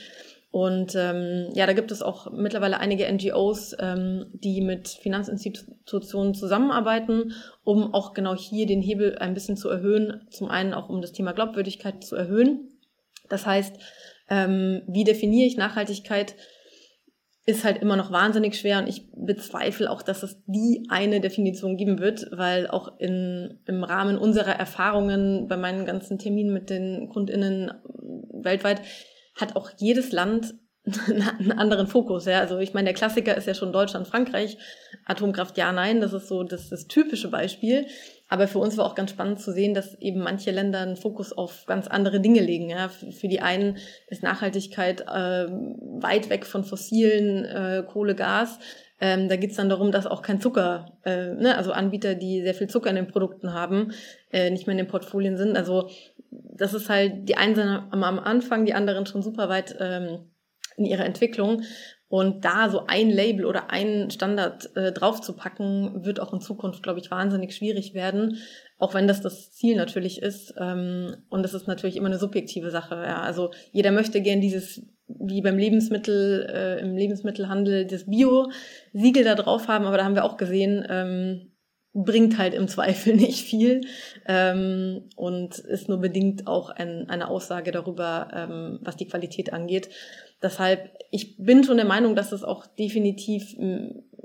[0.51, 7.35] Und ähm, ja, da gibt es auch mittlerweile einige NGOs, ähm, die mit Finanzinstitutionen zusammenarbeiten,
[7.65, 10.27] um auch genau hier den Hebel ein bisschen zu erhöhen.
[10.31, 12.71] Zum einen auch, um das Thema Glaubwürdigkeit zu erhöhen.
[13.29, 13.77] Das heißt,
[14.31, 16.35] ähm, wie definiere ich Nachhaltigkeit?
[17.49, 21.79] ist halt immer noch wahnsinnig schwer und ich bezweifle auch, dass es die eine Definition
[21.79, 27.09] geben wird, weil auch in, im Rahmen unserer Erfahrungen bei meinen ganzen Terminen mit den
[27.09, 27.73] KundInnen
[28.35, 28.83] weltweit
[29.39, 30.55] hat auch jedes Land
[31.39, 32.27] einen anderen Fokus.
[32.27, 32.41] Ja?
[32.41, 34.59] Also ich meine, der Klassiker ist ja schon Deutschland, Frankreich.
[35.05, 37.87] Atomkraft ja, nein, das ist so das, das typische Beispiel.
[38.29, 41.33] Aber für uns war auch ganz spannend zu sehen, dass eben manche Länder einen Fokus
[41.33, 42.71] auf ganz andere Dinge legen.
[42.71, 42.89] Ja?
[42.89, 48.59] Für die einen ist Nachhaltigkeit äh, weit weg von fossilen äh, Kohle, Gas.
[49.01, 52.55] Ähm, da geht's dann darum, dass auch kein Zucker, äh, ne, also Anbieter, die sehr
[52.55, 53.93] viel Zucker in den Produkten haben,
[54.33, 55.57] äh, nicht mehr in den Portfolien sind.
[55.57, 55.89] Also
[56.31, 57.59] das ist halt die einen
[57.91, 60.31] am, am Anfang, die anderen schon super weit ähm,
[60.77, 61.63] in ihrer Entwicklung.
[62.11, 67.01] Und da so ein Label oder einen Standard äh, draufzupacken, wird auch in Zukunft, glaube
[67.01, 68.39] ich, wahnsinnig schwierig werden.
[68.79, 70.55] Auch wenn das das Ziel natürlich ist.
[70.59, 72.95] Ähm, und das ist natürlich immer eine subjektive Sache.
[72.95, 73.21] Ja.
[73.21, 79.69] Also jeder möchte gern dieses, wie beim Lebensmittel, äh, im Lebensmittelhandel, das Bio-Siegel da drauf
[79.69, 79.85] haben.
[79.85, 81.48] Aber da haben wir auch gesehen, ähm,
[82.05, 83.83] bringt halt im Zweifel nicht viel
[84.27, 89.89] ähm, und ist nur bedingt auch ein, eine Aussage darüber, ähm, was die Qualität angeht.
[90.43, 93.57] Deshalb, ich bin schon der Meinung, dass es auch definitiv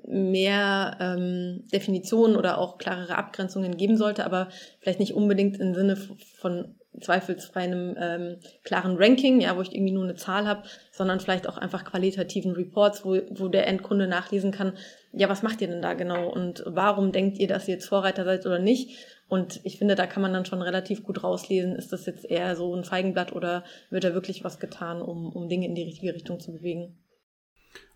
[0.06, 5.96] mehr ähm, Definitionen oder auch klarere Abgrenzungen geben sollte, aber vielleicht nicht unbedingt im Sinne
[5.96, 11.20] von zweifelsfrei einem ähm, klaren Ranking, ja, wo ich irgendwie nur eine Zahl habe, sondern
[11.20, 14.74] vielleicht auch einfach qualitativen Reports, wo, wo der Endkunde nachlesen kann,
[15.13, 18.26] ja, was macht ihr denn da genau und warum denkt ihr, dass ihr jetzt Vorreiter
[18.26, 18.97] seid oder nicht?
[19.28, 22.56] Und ich finde, da kann man dann schon relativ gut rauslesen, ist das jetzt eher
[22.56, 26.13] so ein Feigenblatt oder wird da wirklich was getan, um, um Dinge in die richtige
[26.13, 26.97] Richtung zu bewegen?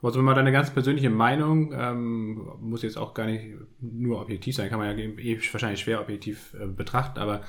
[0.02, 3.46] Also mal deine ganz persönliche Meinung, ähm, muss jetzt auch gar nicht
[3.80, 7.42] nur objektiv sein, kann man ja eh wahrscheinlich schwer objektiv äh, betrachten, aber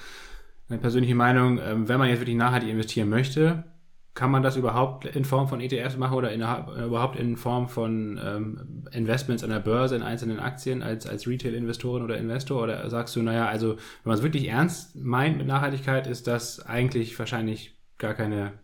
[0.69, 3.65] eine persönliche Meinung, ähm, wenn man jetzt wirklich nachhaltig investieren möchte,
[4.19, 7.69] kann man das überhaupt in Form von ETFs machen oder in, äh, überhaupt in Form
[7.69, 12.65] von ähm, Investments an der Börse in einzelnen Aktien als, als Retail-Investorin oder Investor?
[12.65, 16.67] Oder sagst du, naja, also wenn man es wirklich ernst meint mit Nachhaltigkeit, ist das
[16.67, 18.55] eigentlich wahrscheinlich gar keine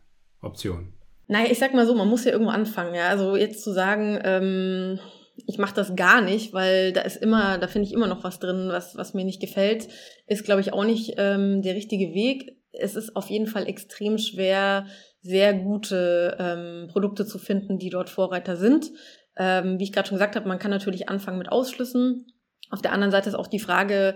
[0.40, 0.92] Option?
[1.28, 2.96] Naja, ich sag mal so, man muss ja irgendwo anfangen.
[2.96, 3.06] Ja?
[3.06, 4.98] Also jetzt zu sagen, ähm,
[5.46, 8.40] ich mache das gar nicht, weil da ist immer, da finde ich immer noch was
[8.40, 9.86] drin, was, was mir nicht gefällt,
[10.26, 12.56] ist, glaube ich, auch nicht ähm, der richtige Weg.
[12.78, 14.86] Es ist auf jeden Fall extrem schwer,
[15.20, 18.90] sehr gute ähm, Produkte zu finden, die dort Vorreiter sind.
[19.36, 22.26] Ähm, wie ich gerade schon gesagt habe, man kann natürlich anfangen mit Ausschlüssen.
[22.70, 24.14] Auf der anderen Seite ist auch die Frage,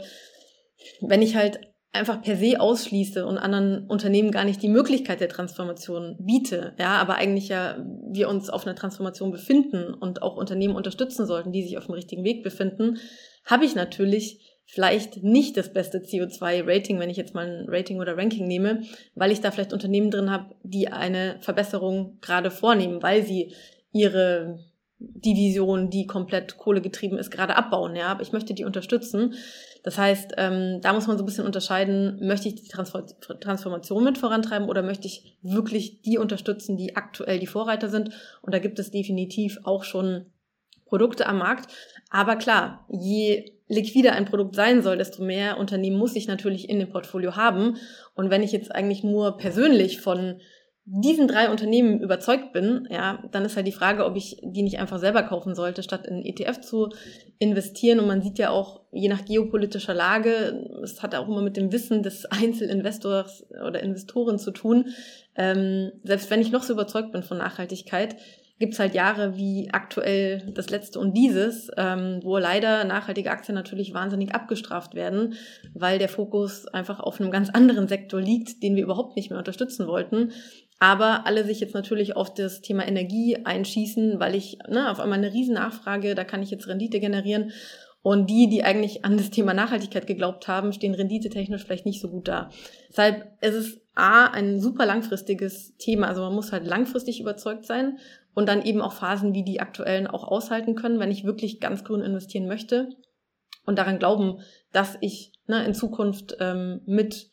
[1.00, 1.60] wenn ich halt
[1.92, 6.96] einfach per se ausschließe und anderen Unternehmen gar nicht die Möglichkeit der Transformation biete, ja,
[6.98, 7.78] aber eigentlich ja
[8.10, 11.94] wir uns auf einer Transformation befinden und auch Unternehmen unterstützen sollten, die sich auf dem
[11.94, 12.98] richtigen Weg befinden,
[13.44, 18.16] habe ich natürlich vielleicht nicht das beste CO2-Rating, wenn ich jetzt mal ein Rating oder
[18.16, 18.82] Ranking nehme,
[19.14, 23.54] weil ich da vielleicht Unternehmen drin habe, die eine Verbesserung gerade vornehmen, weil sie
[23.92, 24.58] ihre
[25.00, 27.96] Division, die komplett kohlegetrieben ist, gerade abbauen.
[27.96, 29.34] Ja, aber ich möchte die unterstützen.
[29.84, 34.18] Das heißt, ähm, da muss man so ein bisschen unterscheiden, möchte ich die Transformation mit
[34.18, 38.10] vorantreiben oder möchte ich wirklich die unterstützen, die aktuell die Vorreiter sind.
[38.42, 40.26] Und da gibt es definitiv auch schon
[40.84, 41.72] Produkte am Markt.
[42.10, 46.78] Aber klar, je liquider ein Produkt sein soll, desto mehr Unternehmen muss ich natürlich in
[46.78, 47.76] dem Portfolio haben.
[48.14, 50.40] Und wenn ich jetzt eigentlich nur persönlich von
[50.90, 54.78] diesen drei Unternehmen überzeugt bin, ja, dann ist halt die Frage, ob ich die nicht
[54.78, 56.88] einfach selber kaufen sollte, statt in ETF zu
[57.38, 58.00] investieren.
[58.00, 61.72] Und man sieht ja auch, je nach geopolitischer Lage, es hat auch immer mit dem
[61.72, 64.86] Wissen des Einzelinvestors oder Investoren zu tun.
[65.34, 68.16] Ähm, selbst wenn ich noch so überzeugt bin von Nachhaltigkeit,
[68.58, 73.94] gibt's halt Jahre wie aktuell das letzte und dieses, ähm, wo leider nachhaltige Aktien natürlich
[73.94, 75.34] wahnsinnig abgestraft werden,
[75.74, 79.38] weil der Fokus einfach auf einem ganz anderen Sektor liegt, den wir überhaupt nicht mehr
[79.38, 80.32] unterstützen wollten.
[80.80, 85.18] Aber alle sich jetzt natürlich auf das Thema Energie einschießen, weil ich ne, auf einmal
[85.18, 87.52] eine riesen Nachfrage, da kann ich jetzt Rendite generieren.
[88.00, 92.08] Und die, die eigentlich an das Thema Nachhaltigkeit geglaubt haben, stehen renditetechnisch vielleicht nicht so
[92.08, 92.48] gut da.
[92.88, 96.06] Deshalb ist es A, ein super langfristiges Thema.
[96.06, 97.98] Also man muss halt langfristig überzeugt sein
[98.38, 101.82] und dann eben auch Phasen wie die aktuellen auch aushalten können, wenn ich wirklich ganz
[101.82, 102.88] grün investieren möchte
[103.66, 104.38] und daran glauben,
[104.72, 107.32] dass ich ne, in Zukunft ähm, mit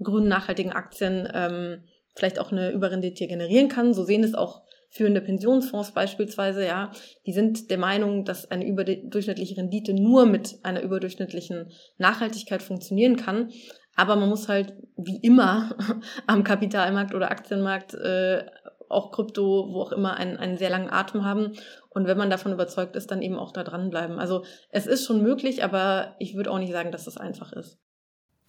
[0.00, 1.82] grünen nachhaltigen Aktien ähm,
[2.14, 3.92] vielleicht auch eine Überrendite generieren kann.
[3.92, 6.92] So sehen es auch führende Pensionsfonds beispielsweise, ja,
[7.26, 13.50] die sind der Meinung, dass eine überdurchschnittliche Rendite nur mit einer überdurchschnittlichen Nachhaltigkeit funktionieren kann.
[13.96, 15.76] Aber man muss halt wie immer
[16.28, 18.44] am Kapitalmarkt oder Aktienmarkt, äh,
[18.88, 21.52] auch Krypto, wo auch immer, einen, einen sehr langen Atem haben.
[21.88, 24.18] Und wenn man davon überzeugt ist, dann eben auch da dranbleiben.
[24.18, 27.78] Also es ist schon möglich, aber ich würde auch nicht sagen, dass es einfach ist.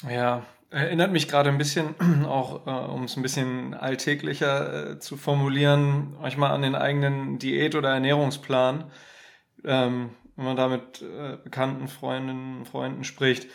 [0.07, 1.95] Ja, Erinnert mich gerade ein bisschen,
[2.25, 7.75] auch äh, um es ein bisschen alltäglicher äh, zu formulieren, manchmal an den eigenen Diät-
[7.75, 8.91] oder Ernährungsplan.
[9.63, 13.47] Ähm, wenn man da mit äh, bekannten Freundinnen und Freunden spricht,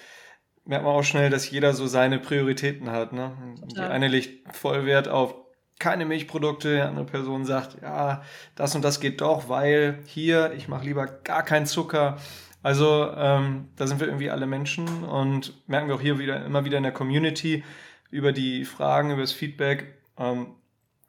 [0.65, 3.13] merkt man auch schnell, dass jeder so seine Prioritäten hat.
[3.13, 3.37] Ne?
[3.77, 5.35] Die eine legt Vollwert auf
[5.83, 8.23] keine Milchprodukte, die andere Person sagt, ja,
[8.55, 12.19] das und das geht doch, weil hier, ich mache lieber gar keinen Zucker.
[12.63, 16.65] Also ähm, da sind wir irgendwie alle Menschen und merken wir auch hier wieder immer
[16.65, 17.65] wieder in der Community
[18.13, 20.55] über die Fragen, über das Feedback, ähm,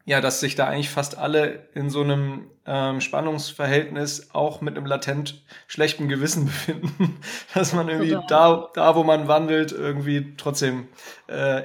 [0.05, 4.87] ja, dass sich da eigentlich fast alle in so einem ähm, Spannungsverhältnis auch mit einem
[4.87, 7.19] latent schlechten Gewissen befinden,
[7.53, 10.87] dass man irgendwie da, da, wo man wandelt, irgendwie trotzdem
[11.27, 11.61] äh,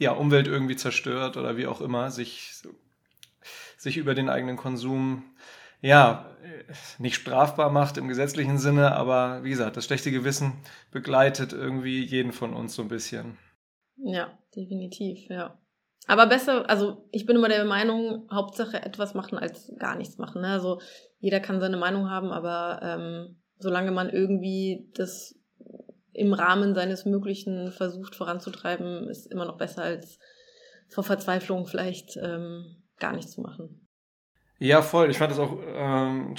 [0.00, 2.52] ja Umwelt irgendwie zerstört oder wie auch immer sich
[3.76, 5.22] sich über den eigenen Konsum
[5.82, 6.26] ja,
[6.98, 10.52] nicht strafbar macht im gesetzlichen Sinne, aber wie gesagt, das schlechte Gewissen
[10.90, 13.38] begleitet irgendwie jeden von uns so ein bisschen.
[13.96, 15.58] Ja, definitiv, ja.
[16.06, 20.42] Aber besser, also ich bin immer der Meinung, Hauptsache etwas machen als gar nichts machen.
[20.42, 20.48] Ne?
[20.48, 20.80] Also
[21.18, 25.39] jeder kann seine Meinung haben, aber ähm, solange man irgendwie das
[26.12, 30.18] im Rahmen seines Möglichen versucht voranzutreiben, ist immer noch besser als
[30.88, 33.86] vor Verzweiflung vielleicht ähm, gar nichts zu machen.
[34.62, 35.10] Ja, voll.
[35.10, 36.34] Ich fand das auch ähm,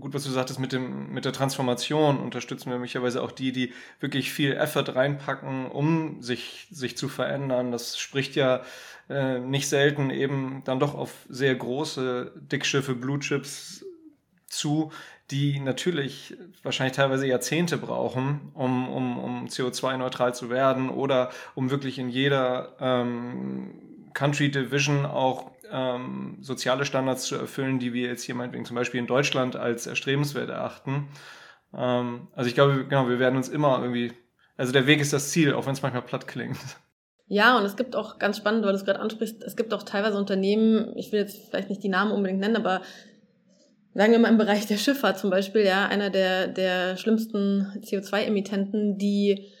[0.00, 2.18] gut, was du sagtest mit dem mit der Transformation.
[2.18, 7.70] Unterstützen wir möglicherweise auch die, die wirklich viel Effort reinpacken, um sich sich zu verändern.
[7.70, 8.62] Das spricht ja
[9.08, 13.84] äh, nicht selten eben dann doch auf sehr große Dickschiffe, Blue Chips
[14.48, 14.90] zu,
[15.30, 21.98] die natürlich wahrscheinlich teilweise Jahrzehnte brauchen, um, um, um CO2-neutral zu werden oder um wirklich
[21.98, 28.34] in jeder ähm, Country Division auch ähm, soziale Standards zu erfüllen, die wir jetzt hier
[28.34, 31.08] meinetwegen zum Beispiel in Deutschland als erstrebenswert erachten.
[31.74, 34.12] Ähm, also ich glaube, genau, wir werden uns immer irgendwie,
[34.56, 36.58] also der Weg ist das Ziel, auch wenn es manchmal platt klingt.
[37.26, 39.84] Ja, und es gibt auch ganz spannend, weil du es gerade ansprichst, es gibt auch
[39.84, 42.82] teilweise Unternehmen, ich will jetzt vielleicht nicht die Namen unbedingt nennen, aber
[43.94, 48.96] sagen wir mal im Bereich der Schifffahrt zum Beispiel, ja, einer der, der schlimmsten CO2-Emittenten,
[48.96, 49.52] die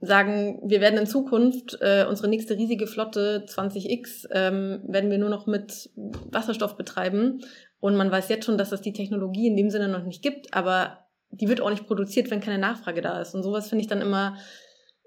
[0.00, 5.30] sagen, wir werden in Zukunft äh, unsere nächste riesige Flotte 20x ähm, werden wir nur
[5.30, 7.40] noch mit Wasserstoff betreiben.
[7.80, 10.52] Und man weiß jetzt schon, dass es die Technologie in dem Sinne noch nicht gibt,
[10.54, 13.34] aber die wird auch nicht produziert, wenn keine Nachfrage da ist.
[13.34, 14.36] Und sowas finde ich dann immer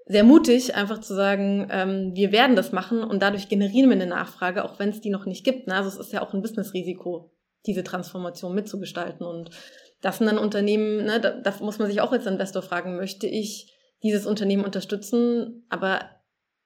[0.06, 4.06] sehr mutig, einfach zu sagen, ähm, wir werden das machen und dadurch generieren wir eine
[4.06, 5.66] Nachfrage, auch wenn es die noch nicht gibt.
[5.66, 5.74] Ne?
[5.74, 7.30] Also es ist ja auch ein Business-Risiko,
[7.66, 9.26] diese Transformation mitzugestalten.
[9.26, 9.50] Und
[10.00, 13.26] das sind dann Unternehmen, ne, da, da muss man sich auch als Investor fragen, möchte
[13.26, 16.00] ich dieses Unternehmen unterstützen, aber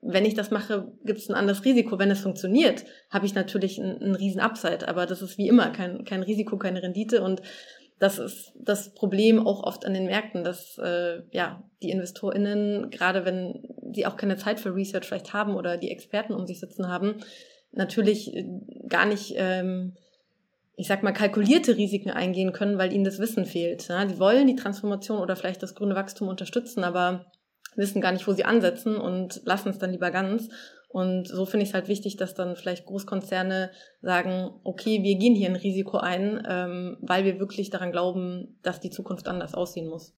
[0.02, 1.96] wenn ich das mache, gibt es ein anderes Risiko.
[1.98, 5.70] Wenn es funktioniert, habe ich natürlich einen, einen riesen Upside, aber das ist wie immer
[5.70, 7.40] kein, kein Risiko, keine Rendite und
[8.00, 13.24] das ist das Problem auch oft an den Märkten, dass äh, ja die InvestorInnen, gerade
[13.24, 16.88] wenn sie auch keine Zeit für Research vielleicht haben oder die Experten um sich sitzen
[16.88, 17.18] haben,
[17.70, 18.44] natürlich äh,
[18.88, 19.94] gar nicht ähm,
[20.76, 23.88] ich sag mal, kalkulierte Risiken eingehen können, weil ihnen das Wissen fehlt.
[23.88, 27.26] Ja, die wollen die Transformation oder vielleicht das grüne Wachstum unterstützen, aber
[27.76, 30.48] wissen gar nicht, wo sie ansetzen und lassen es dann lieber ganz.
[30.88, 33.70] Und so finde ich es halt wichtig, dass dann vielleicht Großkonzerne
[34.02, 38.80] sagen, okay, wir gehen hier ein Risiko ein, ähm, weil wir wirklich daran glauben, dass
[38.80, 40.14] die Zukunft anders aussehen muss.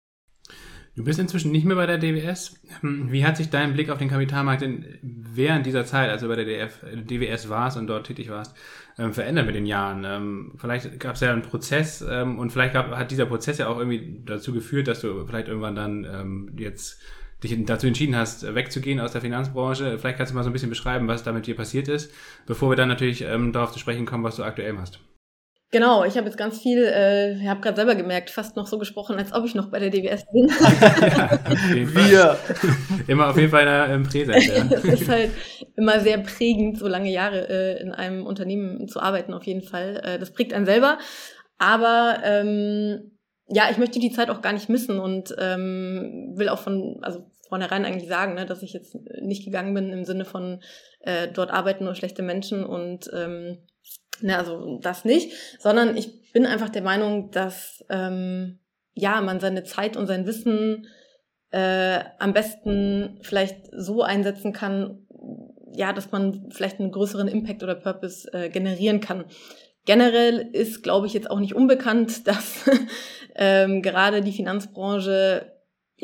[0.96, 2.54] Du bist inzwischen nicht mehr bei der DWS.
[2.80, 6.36] Hm, wie hat sich dein Blick auf den Kapitalmarkt denn während dieser Zeit, also bei
[6.36, 8.54] der DF, DWS warst und dort tätig warst,
[8.98, 10.04] ähm, verändert mit den Jahren?
[10.04, 13.68] Ähm, vielleicht gab es ja einen Prozess ähm, und vielleicht gab, hat dieser Prozess ja
[13.68, 17.00] auch irgendwie dazu geführt, dass du vielleicht irgendwann dann ähm, jetzt
[17.42, 19.98] dich dazu entschieden hast, wegzugehen aus der Finanzbranche.
[19.98, 22.12] Vielleicht kannst du mal so ein bisschen beschreiben, was da mit dir passiert ist,
[22.46, 25.00] bevor wir dann natürlich ähm, darauf zu sprechen kommen, was du aktuell machst.
[25.74, 28.78] Genau, ich habe jetzt ganz viel, äh, ich habe gerade selber gemerkt, fast noch so
[28.78, 30.46] gesprochen, als ob ich noch bei der DWS bin.
[30.48, 31.40] ja,
[31.96, 32.38] Wir.
[33.08, 34.46] immer auf jeden Fall in Präsenz.
[34.46, 34.62] Ja.
[34.70, 35.32] das ist halt
[35.76, 40.00] immer sehr prägend, so lange Jahre äh, in einem Unternehmen zu arbeiten, auf jeden Fall.
[40.04, 40.96] Äh, das prägt einen selber.
[41.58, 43.10] Aber ähm,
[43.48, 47.26] ja, ich möchte die Zeit auch gar nicht missen und ähm, will auch von, also
[47.48, 50.62] vornherein eigentlich sagen, ne, dass ich jetzt nicht gegangen bin im Sinne von
[51.00, 53.58] äh, dort arbeiten nur schlechte Menschen und ähm,
[54.20, 58.58] Ne, also das nicht, sondern ich bin einfach der Meinung, dass ähm,
[58.94, 60.86] ja man seine Zeit und sein Wissen
[61.50, 65.06] äh, am besten vielleicht so einsetzen kann,
[65.72, 69.24] ja, dass man vielleicht einen größeren Impact oder Purpose äh, generieren kann.
[69.84, 72.68] Generell ist, glaube ich, jetzt auch nicht unbekannt, dass
[73.34, 75.53] ähm, gerade die Finanzbranche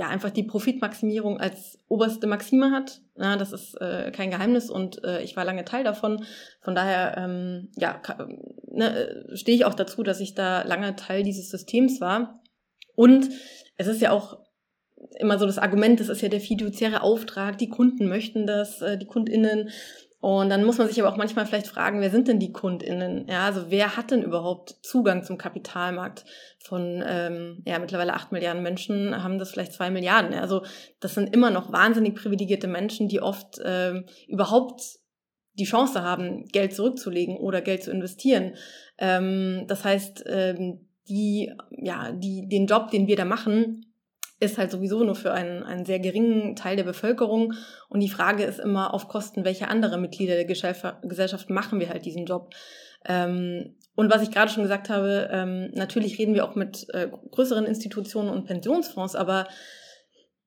[0.00, 3.02] ja einfach die Profitmaximierung als oberste Maxime hat.
[3.16, 6.24] Ja, das ist äh, kein Geheimnis und äh, ich war lange Teil davon.
[6.62, 8.00] Von daher ähm, ja,
[8.66, 12.40] ne, stehe ich auch dazu, dass ich da lange Teil dieses Systems war.
[12.96, 13.28] Und
[13.76, 14.38] es ist ja auch
[15.18, 18.96] immer so das Argument, das ist ja der fiduziäre Auftrag, die Kunden möchten das, äh,
[18.96, 19.68] die KundInnen.
[20.20, 23.26] Und dann muss man sich aber auch manchmal vielleicht fragen, wer sind denn die KundInnen?
[23.26, 26.26] Ja, also wer hat denn überhaupt Zugang zum Kapitalmarkt?
[26.58, 30.34] Von ähm, ja, mittlerweile acht Milliarden Menschen haben das vielleicht zwei Milliarden.
[30.34, 30.62] Also
[31.00, 34.82] das sind immer noch wahnsinnig privilegierte Menschen, die oft ähm, überhaupt
[35.54, 38.56] die Chance haben, Geld zurückzulegen oder Geld zu investieren.
[38.98, 43.89] Ähm, das heißt, ähm, die, ja, die, den Job, den wir da machen,
[44.40, 47.52] ist halt sowieso nur für einen, einen sehr geringen Teil der Bevölkerung.
[47.88, 52.06] Und die Frage ist immer, auf Kosten welcher andere Mitglieder der Gesellschaft machen wir halt
[52.06, 52.50] diesen Job.
[53.04, 57.08] Ähm, und was ich gerade schon gesagt habe, ähm, natürlich reden wir auch mit äh,
[57.30, 59.46] größeren Institutionen und Pensionsfonds, aber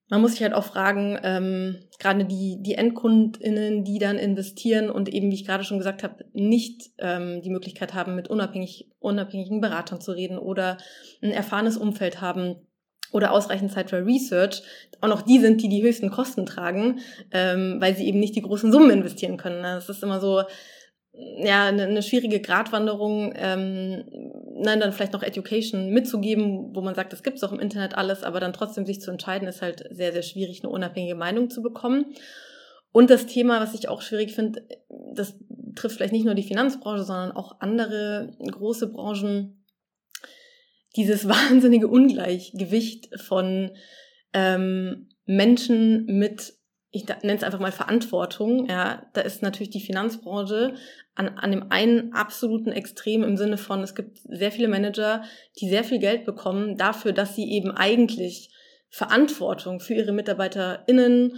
[0.09, 5.09] man muss sich halt auch fragen, ähm, gerade die, die EndkundInnen, die dann investieren und
[5.09, 9.61] eben, wie ich gerade schon gesagt habe, nicht ähm, die Möglichkeit haben, mit unabhängig, unabhängigen
[9.61, 10.77] Beratern zu reden oder
[11.21, 12.57] ein erfahrenes Umfeld haben,
[13.13, 14.63] oder ausreichend Zeit für Research,
[14.99, 16.99] auch noch die sind, die die höchsten Kosten tragen,
[17.31, 19.63] ähm, weil sie eben nicht die großen Summen investieren können.
[19.63, 20.43] Das ist immer so,
[21.13, 24.03] ja, eine, eine schwierige Gratwanderung, ähm,
[24.55, 28.23] nein, dann vielleicht noch Education mitzugeben, wo man sagt, das gibt's auch im Internet alles,
[28.23, 31.61] aber dann trotzdem sich zu entscheiden, ist halt sehr, sehr schwierig, eine unabhängige Meinung zu
[31.61, 32.15] bekommen.
[32.91, 34.63] Und das Thema, was ich auch schwierig finde,
[35.13, 35.35] das
[35.75, 39.62] trifft vielleicht nicht nur die Finanzbranche, sondern auch andere große Branchen,
[40.95, 43.71] dieses wahnsinnige Ungleichgewicht von
[44.33, 46.53] ähm, Menschen mit,
[46.91, 48.67] ich nenne es einfach mal Verantwortung.
[48.69, 50.75] Ja, da ist natürlich die Finanzbranche
[51.15, 55.23] an, an dem einen absoluten Extrem im Sinne von, es gibt sehr viele Manager,
[55.59, 58.49] die sehr viel Geld bekommen dafür, dass sie eben eigentlich
[58.89, 61.33] Verantwortung für ihre MitarbeiterInnen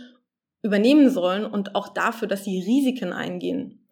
[0.62, 3.85] übernehmen sollen und auch dafür, dass sie Risiken eingehen.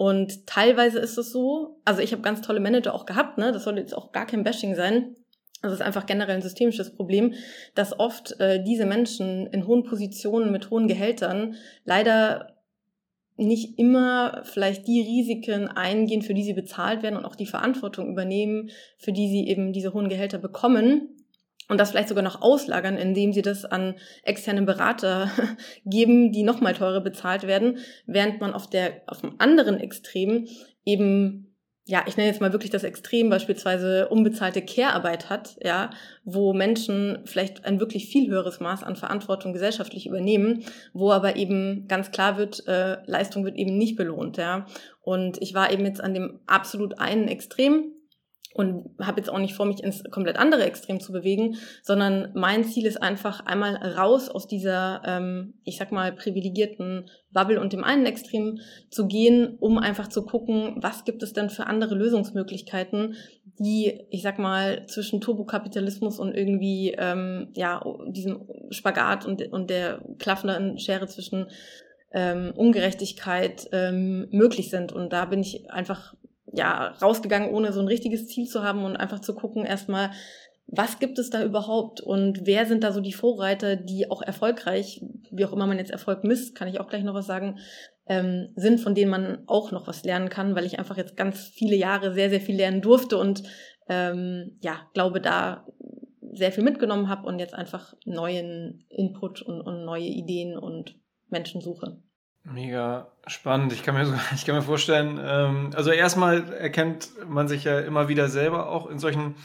[0.00, 3.64] Und teilweise ist es so, also ich habe ganz tolle Manager auch gehabt, ne, das
[3.64, 5.14] soll jetzt auch gar kein Bashing sein.
[5.60, 7.34] Das ist einfach generell ein systemisches Problem,
[7.74, 12.56] dass oft äh, diese Menschen in hohen Positionen mit hohen Gehältern leider
[13.36, 18.08] nicht immer vielleicht die Risiken eingehen, für die sie bezahlt werden und auch die Verantwortung
[18.08, 21.19] übernehmen, für die sie eben diese hohen Gehälter bekommen
[21.70, 23.94] und das vielleicht sogar noch auslagern, indem sie das an
[24.24, 25.30] externe Berater
[25.86, 30.48] geben, die nochmal teurer bezahlt werden, während man auf der, auf dem anderen Extrem
[30.84, 31.46] eben
[31.86, 35.90] ja, ich nenne jetzt mal wirklich das Extrem, beispielsweise unbezahlte Care-Arbeit hat, ja,
[36.24, 40.62] wo Menschen vielleicht ein wirklich viel höheres Maß an Verantwortung gesellschaftlich übernehmen,
[40.92, 44.66] wo aber eben ganz klar wird, äh, Leistung wird eben nicht belohnt, ja.
[45.00, 47.92] Und ich war eben jetzt an dem absolut einen Extrem,
[48.54, 52.64] und habe jetzt auch nicht vor, mich ins komplett andere Extrem zu bewegen, sondern mein
[52.64, 57.84] Ziel ist einfach einmal raus aus dieser, ähm, ich sag mal, privilegierten Bubble und dem
[57.84, 58.58] einen Extrem
[58.90, 64.22] zu gehen, um einfach zu gucken, was gibt es denn für andere Lösungsmöglichkeiten, die, ich
[64.22, 71.06] sag mal, zwischen Turbokapitalismus und irgendwie, ähm, ja, diesem Spagat und, und der klaffenden Schere
[71.06, 71.46] zwischen
[72.12, 74.92] ähm, Ungerechtigkeit ähm, möglich sind.
[74.92, 76.14] Und da bin ich einfach
[76.52, 80.10] ja, rausgegangen, ohne so ein richtiges Ziel zu haben und einfach zu gucken, erstmal,
[80.66, 85.04] was gibt es da überhaupt und wer sind da so die Vorreiter, die auch erfolgreich,
[85.30, 87.58] wie auch immer man jetzt Erfolg misst, kann ich auch gleich noch was sagen,
[88.06, 91.46] ähm, sind, von denen man auch noch was lernen kann, weil ich einfach jetzt ganz
[91.46, 93.42] viele Jahre sehr, sehr viel lernen durfte und
[93.88, 95.66] ähm, ja, glaube, da
[96.32, 100.96] sehr viel mitgenommen habe und jetzt einfach neuen Input und, und neue Ideen und
[101.28, 102.00] Menschen suche.
[102.44, 103.72] Mega spannend.
[103.72, 108.08] Ich kann mir, ich kann mir vorstellen, ähm, also erstmal erkennt man sich ja immer
[108.08, 109.36] wieder selber auch in solchen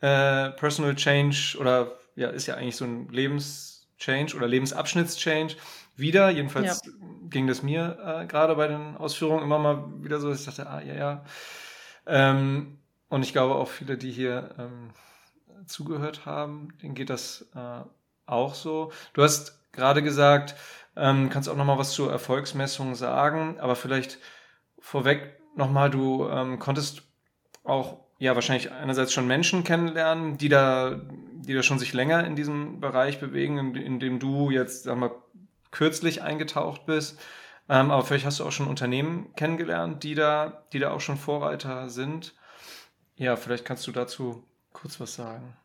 [0.00, 5.54] äh, Personal Change oder ja, ist ja eigentlich so ein Lebenschange oder Lebensabschnittschange
[5.96, 6.30] wieder.
[6.30, 6.92] Jedenfalls ja.
[7.30, 10.68] ging das mir äh, gerade bei den Ausführungen immer mal wieder so, dass ich dachte,
[10.68, 11.24] ah, ja, ja.
[12.06, 12.78] Ähm,
[13.08, 14.90] und ich glaube auch viele, die hier ähm,
[15.66, 17.80] zugehört haben, denen geht das äh,
[18.26, 18.92] auch so.
[19.12, 20.54] Du hast gerade gesagt,
[20.96, 24.18] ähm, kannst auch noch mal was zur Erfolgsmessung sagen, aber vielleicht
[24.78, 27.02] vorweg noch mal, du ähm, konntest
[27.64, 31.00] auch ja wahrscheinlich einerseits schon Menschen kennenlernen, die da,
[31.34, 34.96] die da schon sich länger in diesem Bereich bewegen, in, in dem du jetzt sag
[34.96, 35.12] mal
[35.70, 37.18] kürzlich eingetaucht bist.
[37.68, 41.16] Ähm, aber vielleicht hast du auch schon Unternehmen kennengelernt, die da, die da auch schon
[41.16, 42.34] Vorreiter sind.
[43.16, 45.56] Ja, vielleicht kannst du dazu kurz was sagen.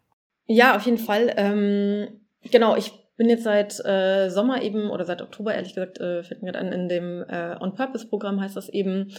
[0.46, 1.34] Ja, auf jeden Fall.
[1.36, 6.24] Ähm, genau, ich bin jetzt seit äh, Sommer eben oder seit Oktober ehrlich gesagt, äh,
[6.24, 9.12] fällt mir gerade an, in dem äh, On-Purpose-Programm heißt das eben.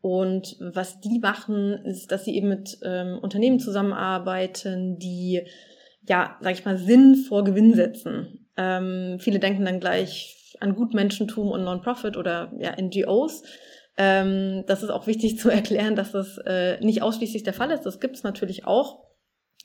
[0.00, 5.42] Und was die machen, ist, dass sie eben mit ähm, Unternehmen zusammenarbeiten, die,
[6.08, 8.46] ja, sag ich mal, Sinn vor Gewinn setzen.
[8.56, 13.42] Ähm, viele denken dann gleich an Gutmenschentum und Non-Profit oder ja, NGOs.
[13.96, 17.82] Ähm, das ist auch wichtig zu erklären, dass das äh, nicht ausschließlich der Fall ist.
[17.82, 19.07] Das gibt es natürlich auch.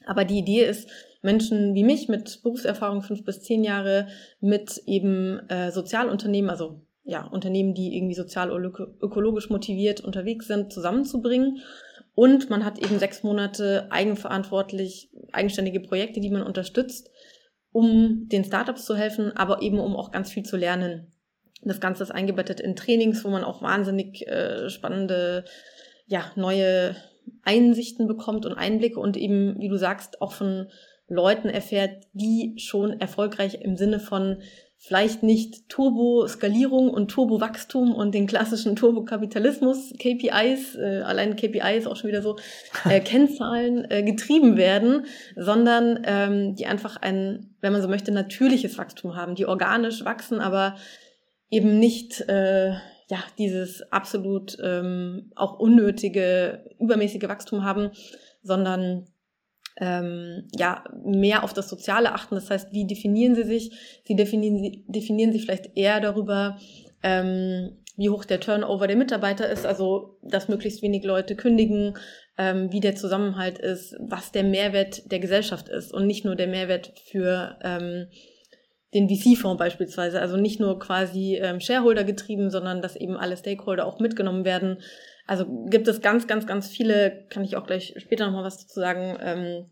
[0.06, 0.90] Aber die Idee ist,
[1.22, 4.08] Menschen wie mich mit Berufserfahrung fünf bis zehn Jahre
[4.42, 11.60] mit eben äh, Sozialunternehmen, also ja, Unternehmen, die irgendwie sozial ökologisch motiviert unterwegs sind, zusammenzubringen.
[12.16, 17.10] Und man hat eben sechs Monate eigenverantwortlich eigenständige Projekte, die man unterstützt,
[17.72, 21.12] um den Startups zu helfen, aber eben um auch ganz viel zu lernen.
[21.62, 25.46] Das Ganze ist eingebettet in Trainings, wo man auch wahnsinnig äh, spannende,
[26.06, 26.96] ja, neue
[27.44, 30.68] Einsichten bekommt und Einblicke und eben, wie du sagst, auch von
[31.08, 34.38] Leuten erfährt, die schon erfolgreich im Sinne von
[34.78, 42.10] vielleicht nicht Turbo-Skalierung und Turbo-Wachstum und den klassischen Turbo-Kapitalismus, KPIs, äh, allein KPIs auch schon
[42.10, 42.36] wieder so,
[42.90, 45.06] äh, Kennzahlen äh, getrieben werden,
[45.38, 50.42] sondern ähm, die einfach ein, wenn man so möchte, natürliches Wachstum haben, die organisch wachsen,
[50.42, 50.76] aber
[51.50, 52.74] eben nicht äh,
[53.14, 57.92] ja dieses absolut ähm, auch unnötige, übermäßige Wachstum haben,
[58.42, 59.06] sondern
[59.78, 62.36] ähm, ja, mehr auf das Soziale achten.
[62.36, 64.02] Das heißt, wie definieren sie sich?
[64.06, 66.58] Sie definieren, definieren sie vielleicht eher darüber,
[67.04, 71.96] ähm, wie hoch der Turnover der Mitarbeiter ist, also dass möglichst wenig Leute kündigen,
[72.38, 76.48] ähm, wie der Zusammenhalt ist, was der Mehrwert der Gesellschaft ist und nicht nur der
[76.48, 78.08] Mehrwert für ähm,
[78.94, 80.22] den VC-Fonds beispielsweise.
[80.22, 84.78] Also nicht nur quasi ähm, Shareholder getrieben, sondern dass eben alle Stakeholder auch mitgenommen werden.
[85.26, 88.80] Also gibt es ganz, ganz, ganz viele, kann ich auch gleich später nochmal was dazu
[88.80, 89.66] sagen, ähm,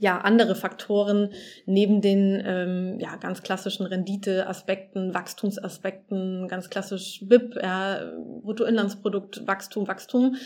[0.00, 1.30] ja, andere Faktoren
[1.66, 8.10] neben den ähm, ja, ganz klassischen Renditeaspekten, Wachstumsaspekten, ganz klassisch BIP, ja,
[8.42, 10.36] Bruttoinlandsprodukt, Wachstum, Wachstum.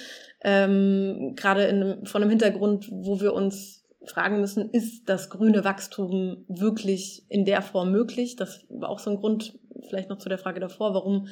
[0.42, 6.44] Ähm, Gerade in, von einem Hintergrund, wo wir uns fragen müssen, ist das grüne Wachstum
[6.48, 8.36] wirklich in der Form möglich?
[8.36, 11.28] Das war auch so ein Grund, vielleicht noch zu der Frage davor, warum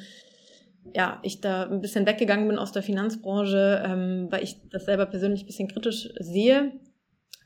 [0.93, 5.05] ja, ich da ein bisschen weggegangen bin aus der Finanzbranche, ähm, weil ich das selber
[5.05, 6.73] persönlich ein bisschen kritisch sehe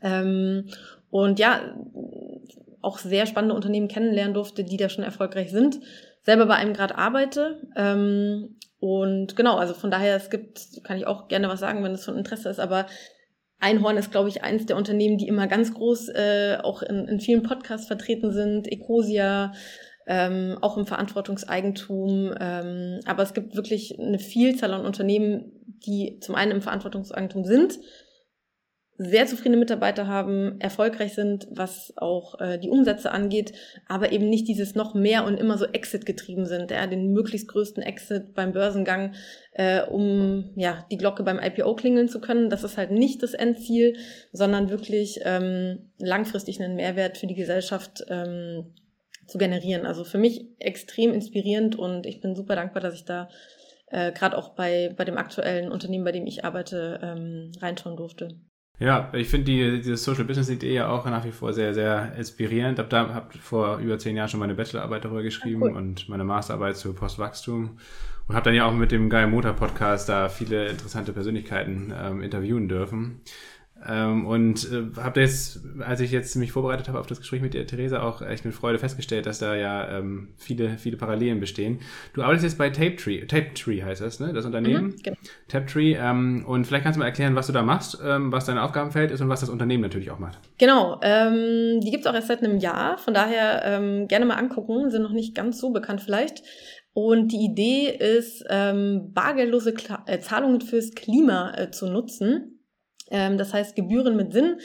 [0.02, 0.70] ähm,
[1.10, 1.76] und ja,
[2.82, 5.80] auch sehr spannende Unternehmen kennenlernen durfte, die da schon erfolgreich sind.
[6.24, 7.62] Selber bei einem gerade arbeite.
[7.76, 11.94] Ähm, und genau, also von daher, es gibt, kann ich auch gerne was sagen, wenn
[11.94, 12.86] es von Interesse ist, aber
[13.60, 17.20] Einhorn ist, glaube ich, eins der Unternehmen, die immer ganz groß äh, auch in, in
[17.20, 18.72] vielen Podcasts vertreten sind.
[18.72, 19.54] Ecosia,
[20.06, 22.34] ähm, auch im Verantwortungseigentum.
[22.40, 25.52] Ähm, aber es gibt wirklich eine Vielzahl an Unternehmen,
[25.86, 27.80] die zum einen im Verantwortungseigentum sind,
[29.00, 33.54] sehr zufriedene Mitarbeiter haben, erfolgreich sind, was auch äh, die Umsätze angeht,
[33.88, 37.48] aber eben nicht dieses noch mehr und immer so Exit getrieben sind, ja, den möglichst
[37.48, 39.14] größten Exit beim Börsengang,
[39.52, 42.50] äh, um ja die Glocke beim IPO klingeln zu können.
[42.50, 43.98] Das ist halt nicht das Endziel,
[44.32, 48.74] sondern wirklich ähm, langfristig einen Mehrwert für die Gesellschaft ähm,
[49.28, 49.86] zu generieren.
[49.86, 53.30] Also für mich extrem inspirierend und ich bin super dankbar, dass ich da
[53.92, 58.40] äh, gerade auch bei, bei dem aktuellen Unternehmen, bei dem ich arbeite, ähm, reinschauen durfte.
[58.80, 62.14] Ja, ich finde die, diese Social Business Idee ja auch nach wie vor sehr, sehr
[62.16, 62.78] inspirierend.
[62.78, 65.72] Hab da habe vor über zehn Jahren schon meine Bachelorarbeit darüber geschrieben cool.
[65.72, 67.80] und meine Masterarbeit zu Postwachstum
[68.28, 72.22] und habe dann ja auch mit dem Geil Motor Podcast da viele interessante Persönlichkeiten ähm,
[72.22, 73.22] interviewen dürfen.
[73.86, 77.54] Ähm, und äh, habe jetzt, als ich jetzt mich vorbereitet habe auf das Gespräch mit
[77.54, 81.80] der Theresa, auch echt mit Freude festgestellt, dass da ja ähm, viele, viele Parallelen bestehen.
[82.14, 84.34] Du arbeitest jetzt bei Tapetree, Tapetree heißt das, ne?
[84.34, 84.86] Das Unternehmen.
[84.86, 85.18] Mhm, genau.
[85.48, 85.94] Tapetree.
[85.94, 89.12] Ähm, und vielleicht kannst du mal erklären, was du da machst, ähm, was dein Aufgabenfeld
[89.12, 90.40] ist und was das Unternehmen natürlich auch macht.
[90.58, 91.00] Genau.
[91.04, 95.04] Ähm, die gibt's auch erst seit einem Jahr, von daher ähm, gerne mal angucken, sind
[95.04, 96.44] noch nicht ganz so bekannt vielleicht.
[96.94, 102.57] Und die Idee ist, ähm, bargeldlose Kla äh, Zahlungen fürs Klima äh, zu nutzen.
[103.12, 104.58] Ähm, das heißt Gebühren mit Sinn.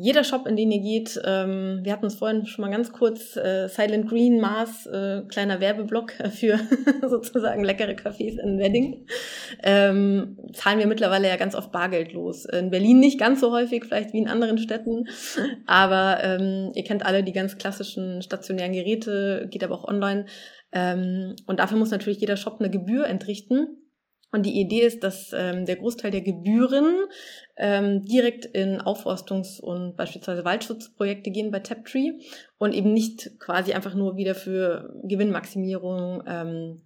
[0.00, 3.36] Jeder Shop, in den ihr geht, ähm, wir hatten es vorhin schon mal ganz kurz,
[3.36, 6.60] äh, Silent Green, Mars, äh, kleiner Werbeblock für
[7.08, 9.08] sozusagen leckere Cafés in Wedding,
[9.64, 12.44] ähm, zahlen wir mittlerweile ja ganz oft bargeldlos.
[12.44, 15.08] In Berlin nicht ganz so häufig, vielleicht wie in anderen Städten,
[15.66, 20.26] aber ähm, ihr kennt alle die ganz klassischen stationären Geräte, geht aber auch online.
[20.70, 23.87] Ähm, und dafür muss natürlich jeder Shop eine Gebühr entrichten.
[24.30, 27.06] Und die Idee ist, dass ähm, der Großteil der Gebühren
[27.56, 32.12] ähm, direkt in Aufforstungs- und beispielsweise Waldschutzprojekte gehen bei Taptree
[32.58, 36.82] und eben nicht quasi einfach nur wieder für Gewinnmaximierung ähm,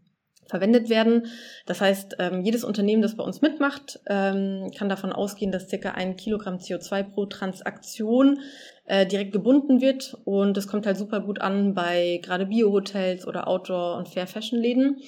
[0.46, 1.26] verwendet werden.
[1.66, 5.92] Das heißt, ähm, jedes Unternehmen, das bei uns mitmacht, ähm, kann davon ausgehen, dass circa
[5.92, 8.40] ein Kilogramm CO2 pro Transaktion
[8.84, 10.16] äh, direkt gebunden wird.
[10.24, 15.00] Und das kommt halt super gut an bei gerade Bio-Hotels oder Outdoor- und Fair-Fashion-Läden.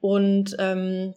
[0.00, 1.14] Und ähm,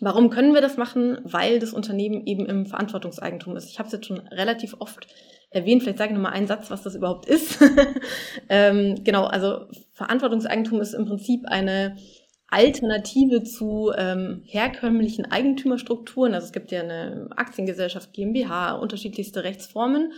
[0.00, 1.18] Warum können wir das machen?
[1.24, 3.70] Weil das Unternehmen eben im Verantwortungseigentum ist.
[3.70, 5.06] Ich habe es jetzt schon relativ oft
[5.50, 5.82] erwähnt.
[5.82, 7.58] Vielleicht sage ich nochmal einen Satz, was das überhaupt ist.
[8.48, 11.96] ähm, genau, also Verantwortungseigentum ist im Prinzip eine
[12.48, 16.34] Alternative zu ähm, herkömmlichen Eigentümerstrukturen.
[16.34, 20.12] Also es gibt ja eine Aktiengesellschaft, GmbH, unterschiedlichste Rechtsformen.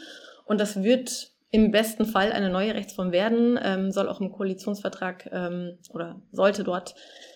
[0.44, 5.28] Und das wird im besten Fall eine neue Rechtsform werden, ähm, soll auch im Koalitionsvertrag
[5.30, 6.94] ähm, oder sollte dort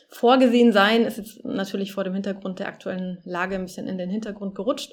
[0.09, 4.11] vorgesehen sein, ist jetzt natürlich vor dem Hintergrund der aktuellen Lage ein bisschen in den
[4.11, 4.93] Hintergrund gerutscht.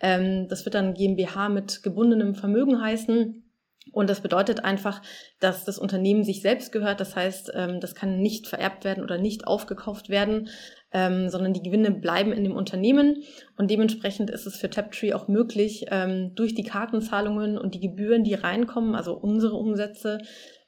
[0.00, 3.42] Ähm, das wird dann GmbH mit gebundenem Vermögen heißen.
[3.90, 5.02] Und das bedeutet einfach,
[5.40, 7.00] dass das Unternehmen sich selbst gehört.
[7.00, 10.48] Das heißt, ähm, das kann nicht vererbt werden oder nicht aufgekauft werden,
[10.92, 13.24] ähm, sondern die Gewinne bleiben in dem Unternehmen.
[13.56, 18.22] Und dementsprechend ist es für Taptree auch möglich, ähm, durch die Kartenzahlungen und die Gebühren,
[18.22, 20.18] die reinkommen, also unsere Umsätze,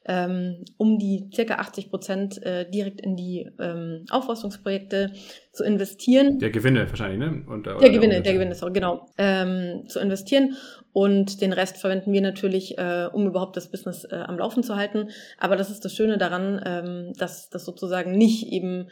[0.07, 5.11] ähm, um die circa 80 Prozent äh, direkt in die ähm, Aufforstungsprojekte
[5.51, 6.39] zu investieren.
[6.39, 7.43] Der Gewinne wahrscheinlich, ne?
[7.47, 9.07] Und, der Gewinne, der Gewinne, sorry, genau.
[9.17, 10.55] Ähm, zu investieren.
[10.93, 14.75] Und den Rest verwenden wir natürlich, äh, um überhaupt das Business äh, am Laufen zu
[14.75, 15.09] halten.
[15.37, 18.89] Aber das ist das Schöne daran, ähm, dass das sozusagen nicht eben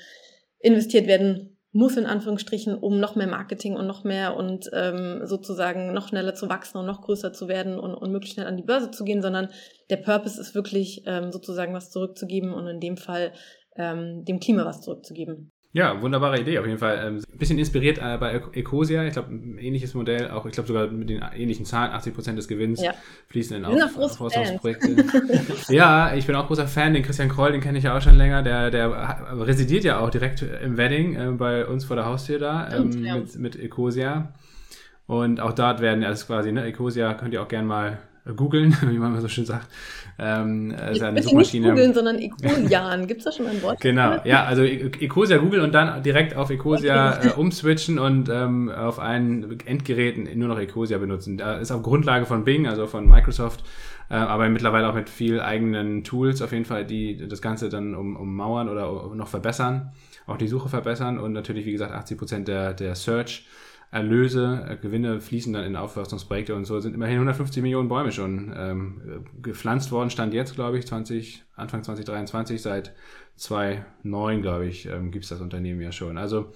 [0.59, 5.91] investiert werden muss in Anführungsstrichen, um noch mehr Marketing und noch mehr und ähm, sozusagen
[5.91, 8.63] noch schneller zu wachsen und noch größer zu werden und, und möglichst schnell an die
[8.63, 9.49] Börse zu gehen, sondern
[9.89, 13.33] der Purpose ist wirklich ähm, sozusagen was zurückzugeben und in dem Fall
[13.75, 15.51] ähm, dem Klima was zurückzugeben.
[15.75, 16.99] Ja, wunderbare Idee auf jeden Fall.
[16.99, 19.05] Ein ähm, bisschen inspiriert äh, bei Ecosia.
[19.05, 22.37] Ich glaube, ein ähnliches Modell, auch ich glaube sogar mit den ähnlichen Zahlen, 80 Prozent
[22.37, 22.93] des Gewinns ja.
[23.29, 25.03] fließen in Ausforschungsprojekte.
[25.73, 26.93] ja, ich bin auch großer Fan.
[26.93, 28.43] Den Christian Kroll, den kenne ich ja auch schon länger.
[28.43, 32.69] Der, der residiert ja auch direkt im Wedding äh, bei uns vor der Haustür da
[32.71, 33.17] ähm, ja.
[33.17, 34.31] mit, mit Ecosia.
[35.07, 37.97] Und auch dort werden, also quasi, ne, Ecosia könnt ihr auch gerne mal
[38.35, 39.67] googeln, wie man so schön sagt.
[40.17, 41.67] Ähm, ist eine Bitte Suchmaschine.
[41.67, 43.07] nicht googeln, sondern Ecosian.
[43.07, 43.81] Gibt es da schon ein Wort?
[43.81, 47.29] Genau, ja, also e-, Ecosia Google und dann direkt auf Ecosia okay.
[47.29, 51.37] äh, umswitchen und ähm, auf allen Endgeräten nur noch Ecosia benutzen.
[51.37, 53.63] Da ist auf Grundlage von Bing, also von Microsoft,
[54.09, 57.95] äh, aber mittlerweile auch mit viel eigenen Tools auf jeden Fall, die das Ganze dann
[57.95, 59.91] um, ummauern oder noch verbessern,
[60.27, 63.45] auch die Suche verbessern und natürlich, wie gesagt, 80 Prozent der, der Search
[63.93, 68.51] Erlöse, äh, Gewinne fließen dann in Aufforstungsprojekte und so sind immerhin 150 Millionen Bäume schon
[68.57, 72.93] ähm, gepflanzt worden, stand jetzt, glaube ich, 20, Anfang 2023, seit
[73.35, 76.17] 2009, glaube ich, ähm, gibt es das Unternehmen ja schon.
[76.17, 76.51] Also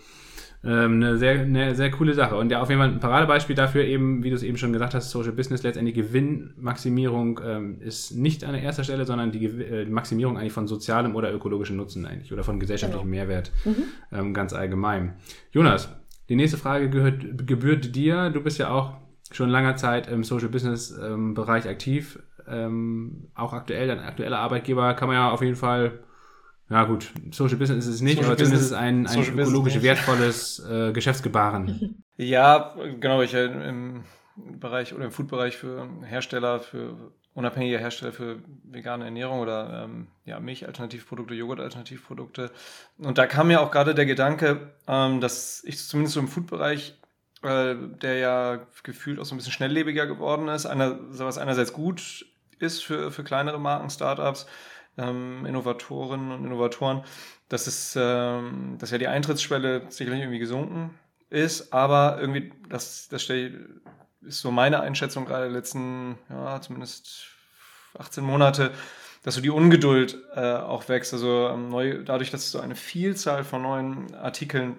[0.64, 2.36] ähm, eine, sehr, eine sehr coole Sache.
[2.36, 4.96] Und ja, auf jeden Fall ein Paradebeispiel dafür eben, wie du es eben schon gesagt
[4.96, 9.92] hast, Social Business, letztendlich Gewinnmaximierung ähm, ist nicht an erster Stelle, sondern die, äh, die,
[9.92, 13.26] Maximierung eigentlich von sozialem oder ökologischem Nutzen eigentlich oder von gesellschaftlichem genau.
[13.26, 13.76] Mehrwert mhm.
[14.12, 15.14] ähm, ganz allgemein.
[15.52, 15.90] Jonas,
[16.30, 18.30] die nächste Frage gehört, gebührt dir.
[18.30, 18.98] Du bist ja auch
[19.32, 22.20] schon langer Zeit im Social Business ähm, Bereich aktiv.
[22.48, 26.00] Ähm, auch aktuell, dein aktueller Arbeitgeber kann man ja auf jeden Fall,
[26.70, 29.82] ja gut, Social Business ist es nicht, Social aber zumindest ist es ein, ein ökologisch
[29.82, 32.04] wertvolles äh, Geschäftsgebaren.
[32.16, 34.04] Ja, genau, ich äh, im
[34.60, 40.40] Bereich oder im Food-Bereich für Hersteller, für unabhängige Hersteller für vegane Ernährung oder ähm, ja,
[40.40, 42.50] Milchalternativprodukte, Joghurt-Alternativprodukte.
[42.98, 46.98] Und da kam mir auch gerade der Gedanke, ähm, dass ich zumindest so im Food-Bereich,
[47.44, 52.26] äh, der ja gefühlt auch so ein bisschen schnelllebiger geworden ist, einer, was einerseits gut
[52.58, 54.48] ist für, für kleinere Marken, Startups,
[54.98, 57.04] ähm, Innovatorinnen und Innovatoren,
[57.50, 60.98] dass es, ähm, dass ja die Eintrittsschwelle sicherlich irgendwie gesunken
[61.30, 63.70] ist, aber irgendwie, das, das stelle
[64.22, 67.28] ist so meine Einschätzung gerade der letzten, ja, zumindest
[67.98, 68.72] 18 Monate,
[69.24, 71.14] dass so die Ungeduld äh, auch wächst.
[71.14, 74.78] Also ähm, neu, dadurch, dass so eine Vielzahl von neuen Artikeln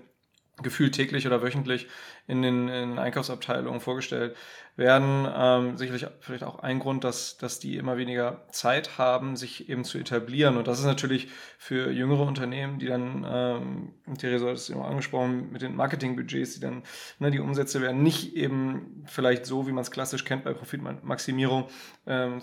[0.63, 1.87] gefühlt täglich oder wöchentlich
[2.27, 4.37] in den in Einkaufsabteilungen vorgestellt
[4.79, 5.29] werden.
[5.37, 9.85] Ähm, sicherlich vielleicht auch ein Grund, dass, dass die immer weniger Zeit haben, sich eben
[9.85, 10.57] zu etablieren.
[10.57, 15.51] Und das ist natürlich für jüngere Unternehmen, die dann, ähm, Theresa hat es ja angesprochen,
[15.53, 16.85] mit den Marketingbudgets, die dann,
[17.19, 21.69] ne, die Umsätze werden nicht eben vielleicht so, wie man es klassisch kennt bei Profitmaximierung,
[22.07, 22.41] ähm,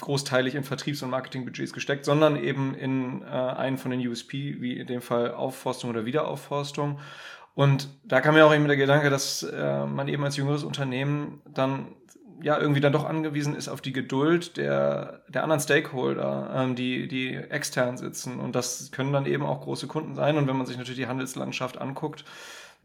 [0.00, 4.76] großteilig in Vertriebs- und Marketingbudgets gesteckt, sondern eben in äh, einen von den USP, wie
[4.76, 6.98] in dem Fall Aufforstung oder Wiederaufforstung.
[7.54, 11.42] Und da kam mir auch eben der Gedanke, dass äh, man eben als jüngeres Unternehmen
[11.46, 11.88] dann
[12.42, 17.08] ja irgendwie dann doch angewiesen ist auf die Geduld der, der anderen Stakeholder, ähm, die,
[17.08, 18.40] die extern sitzen.
[18.40, 20.36] Und das können dann eben auch große Kunden sein.
[20.36, 22.24] Und wenn man sich natürlich die Handelslandschaft anguckt,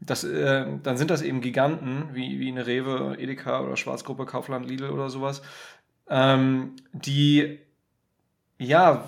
[0.00, 4.68] das, äh, dann sind das eben Giganten wie, wie eine Rewe, Edeka oder Schwarzgruppe, Kaufland,
[4.68, 5.42] Lidl oder sowas,
[6.08, 7.58] ähm, die
[8.58, 9.04] ja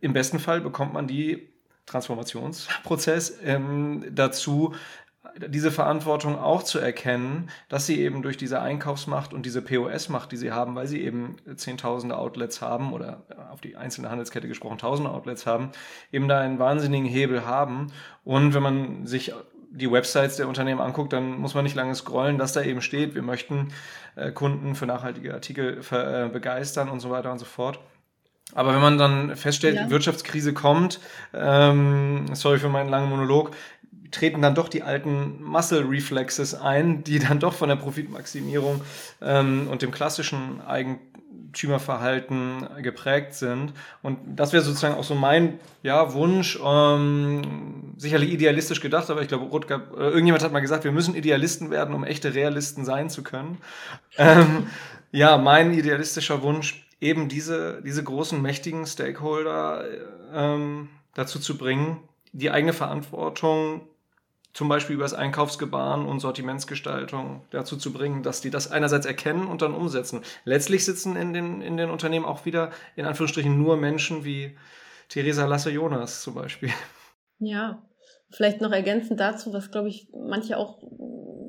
[0.00, 1.51] im besten Fall bekommt man die
[1.92, 4.74] Transformationsprozess ähm, dazu,
[5.38, 10.36] diese Verantwortung auch zu erkennen, dass sie eben durch diese Einkaufsmacht und diese POS-Macht, die
[10.36, 15.10] sie haben, weil sie eben zehntausende Outlets haben oder auf die einzelne Handelskette gesprochen tausende
[15.10, 15.70] Outlets haben,
[16.10, 17.92] eben da einen wahnsinnigen Hebel haben.
[18.24, 19.32] Und wenn man sich
[19.70, 23.14] die Websites der Unternehmen anguckt, dann muss man nicht lange scrollen, dass da eben steht,
[23.14, 23.72] wir möchten
[24.16, 27.80] äh, Kunden für nachhaltige Artikel äh, begeistern und so weiter und so fort.
[28.54, 29.90] Aber wenn man dann feststellt, ja.
[29.90, 31.00] Wirtschaftskrise kommt,
[31.34, 33.52] ähm, sorry für meinen langen Monolog,
[34.10, 38.82] treten dann doch die alten Muscle Reflexes ein, die dann doch von der Profitmaximierung
[39.20, 43.72] ähm, und dem klassischen Eigentümerverhalten geprägt sind.
[44.02, 49.28] Und das wäre sozusagen auch so mein ja, Wunsch, ähm, sicherlich idealistisch gedacht, aber ich
[49.28, 53.08] glaube, Rutger, äh, irgendjemand hat mal gesagt, wir müssen Idealisten werden, um echte Realisten sein
[53.08, 53.58] zu können.
[54.18, 54.66] Ähm,
[55.10, 59.84] ja, mein idealistischer Wunsch, eben diese, diese großen, mächtigen Stakeholder
[60.32, 62.00] ähm, dazu zu bringen,
[62.32, 63.82] die eigene Verantwortung
[64.52, 69.46] zum Beispiel über das Einkaufsgebaren und Sortimentsgestaltung dazu zu bringen, dass die das einerseits erkennen
[69.46, 70.20] und dann umsetzen.
[70.44, 74.56] Letztlich sitzen in den, in den Unternehmen auch wieder in Anführungsstrichen nur Menschen wie
[75.08, 76.70] Theresa Lasse-Jonas zum Beispiel.
[77.38, 77.82] Ja,
[78.32, 80.78] vielleicht noch ergänzend dazu, was glaube ich manche auch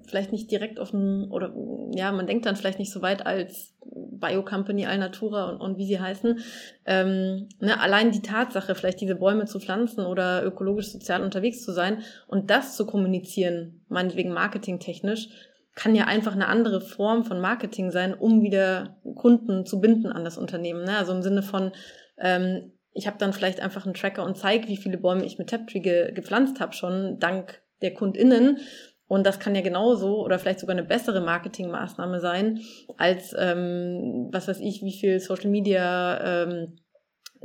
[0.07, 1.53] vielleicht nicht direkt auf dem, oder
[1.93, 5.99] ja, man denkt dann vielleicht nicht so weit als Biocompany Alnatura und, und wie sie
[5.99, 6.39] heißen.
[6.85, 11.71] Ähm, ne, allein die Tatsache, vielleicht diese Bäume zu pflanzen oder ökologisch sozial unterwegs zu
[11.71, 15.29] sein und das zu kommunizieren, meinetwegen marketingtechnisch,
[15.75, 20.23] kann ja einfach eine andere Form von Marketing sein, um wieder Kunden zu binden an
[20.23, 20.83] das Unternehmen.
[20.83, 20.97] Ne?
[20.97, 21.71] Also im Sinne von,
[22.19, 25.49] ähm, ich habe dann vielleicht einfach einen Tracker und zeige, wie viele Bäume ich mit
[25.49, 28.59] Taptree ge gepflanzt habe, schon dank der KundInnen.
[29.07, 32.61] Und das kann ja genauso oder vielleicht sogar eine bessere Marketingmaßnahme sein,
[32.97, 36.77] als, ähm, was weiß ich, wie viel Social Media ähm,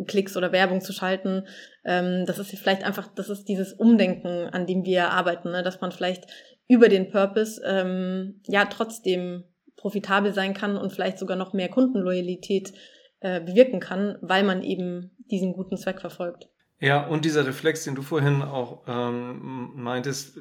[0.06, 1.46] Klicks oder Werbung zu schalten.
[1.84, 5.62] Ähm, das ist vielleicht einfach, das ist dieses Umdenken, an dem wir arbeiten, ne?
[5.62, 6.26] dass man vielleicht
[6.68, 9.44] über den Purpose ähm, ja trotzdem
[9.76, 12.72] profitabel sein kann und vielleicht sogar noch mehr Kundenloyalität
[13.20, 16.48] äh, bewirken kann, weil man eben diesen guten Zweck verfolgt.
[16.80, 20.38] Ja, und dieser Reflex, den du vorhin auch ähm, meintest,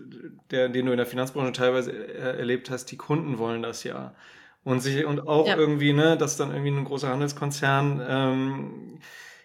[0.52, 4.14] der, den du in der Finanzbranche teilweise äh, erlebt hast, die Kunden wollen das ja.
[4.64, 5.56] Und sich und auch ja.
[5.58, 9.00] irgendwie, ne, dass dann irgendwie ein großer Handelskonzern, ähm,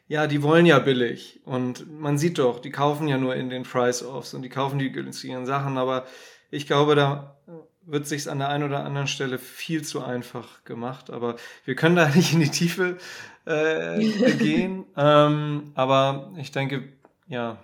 [0.08, 1.40] ja, die wollen ja billig.
[1.46, 4.92] Und man sieht doch, die kaufen ja nur in den Price-Offs und die kaufen die
[4.92, 6.04] günstigen Sachen, aber
[6.50, 7.38] ich glaube, da
[7.86, 11.10] wird sich an der einen oder anderen Stelle viel zu einfach gemacht.
[11.10, 12.98] Aber wir können da nicht in die Tiefe
[13.44, 13.98] äh,
[14.38, 14.84] gehen.
[14.96, 16.88] Ähm, aber ich denke,
[17.28, 17.58] ja,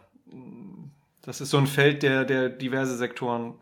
[1.22, 3.54] das ist so ein Feld, der, der diverse Sektoren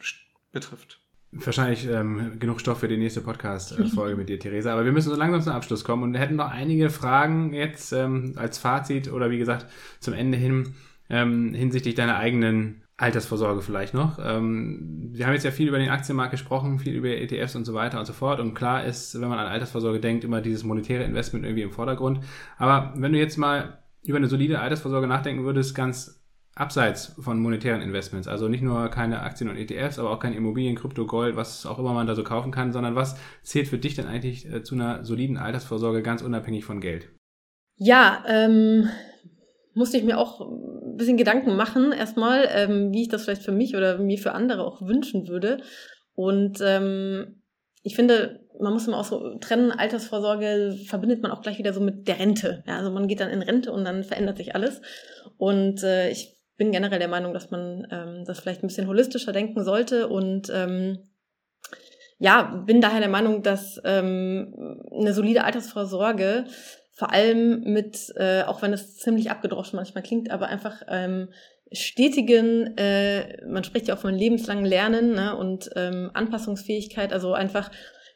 [0.53, 1.01] betrifft.
[1.33, 4.73] Wahrscheinlich ähm, genug Stoff für die nächste Podcast-Folge mit dir, Theresa.
[4.73, 7.93] Aber wir müssen so langsam zum Abschluss kommen und wir hätten noch einige Fragen jetzt
[7.93, 9.67] ähm, als Fazit oder wie gesagt
[10.01, 10.75] zum Ende hin
[11.11, 14.19] ähm, hinsichtlich deiner eigenen Altersvorsorge vielleicht noch.
[14.19, 17.75] Ähm, wir haben jetzt ja viel über den Aktienmarkt gesprochen, viel über ETFs und so
[17.75, 18.41] weiter und so fort.
[18.41, 22.21] Und klar ist, wenn man an Altersvorsorge denkt, immer dieses monetäre Investment irgendwie im Vordergrund.
[22.57, 26.23] Aber wenn du jetzt mal über eine solide Altersvorsorge nachdenken würdest, ganz
[26.55, 30.75] abseits von monetären Investments, also nicht nur keine Aktien und ETFs, aber auch keine Immobilien,
[30.75, 33.95] Krypto, Gold, was auch immer man da so kaufen kann, sondern was zählt für dich
[33.95, 37.11] denn eigentlich äh, zu einer soliden Altersvorsorge ganz unabhängig von Geld?
[37.77, 38.89] Ja, ähm,
[39.77, 43.53] musste ich mir auch ein bisschen Gedanken machen, erstmal, ähm, wie ich das vielleicht für
[43.53, 45.59] mich oder mir für andere auch wünschen würde.
[46.15, 47.43] Und ähm,
[47.83, 51.81] ich finde, man muss immer auch so trennen, Altersvorsorge verbindet man auch gleich wieder so
[51.83, 52.65] mit der Rente.
[52.67, 54.81] Ja, also man geht dann in Rente und dann verändert sich alles.
[55.37, 59.33] Und äh, ich bin generell der Meinung, dass man ähm, das vielleicht ein bisschen holistischer
[59.33, 61.01] denken sollte und ähm,
[62.19, 66.47] ja, bin daher der Meinung, dass ähm, eine solide Altersvorsorge
[66.97, 71.29] vor allem mit, äh, auch wenn es ziemlich abgedroschen manchmal klingt, aber einfach ähm,
[71.71, 77.71] stetigen, äh, man spricht ja auch von lebenslangen Lernen ne, und ähm, Anpassungsfähigkeit, also einfach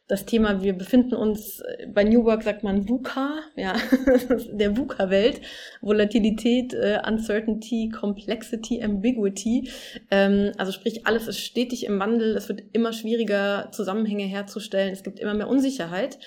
[0.08, 3.74] das Thema, wir befinden uns äh, bei New Work sagt man VUCA, ja,
[4.52, 5.42] der VUCA-Welt,
[5.82, 9.70] Volatilität, äh, Uncertainty, Complexity, Ambiguity.
[10.10, 15.02] Ähm, also sprich, alles ist stetig im Wandel, es wird immer schwieriger, Zusammenhänge herzustellen, es
[15.02, 16.18] gibt immer mehr Unsicherheit.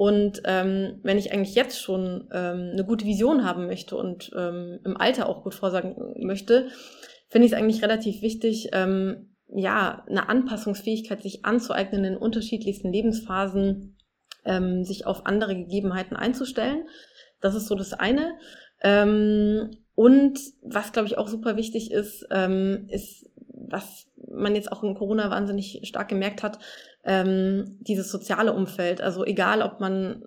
[0.00, 4.80] Und ähm, wenn ich eigentlich jetzt schon ähm, eine gute Vision haben möchte und ähm,
[4.82, 5.94] im Alter auch gut vorsagen
[6.24, 6.68] möchte,
[7.28, 13.98] finde ich es eigentlich relativ wichtig, ähm, ja, eine Anpassungsfähigkeit sich anzueignen in unterschiedlichsten Lebensphasen,
[14.46, 16.88] ähm, sich auf andere Gegebenheiten einzustellen.
[17.42, 18.38] Das ist so das eine.
[18.82, 24.82] Ähm, und was, glaube ich, auch super wichtig ist, ähm, ist, was man jetzt auch
[24.82, 26.58] in Corona wahnsinnig stark gemerkt hat,
[27.04, 29.00] ähm, dieses soziale Umfeld.
[29.00, 30.24] Also egal, ob man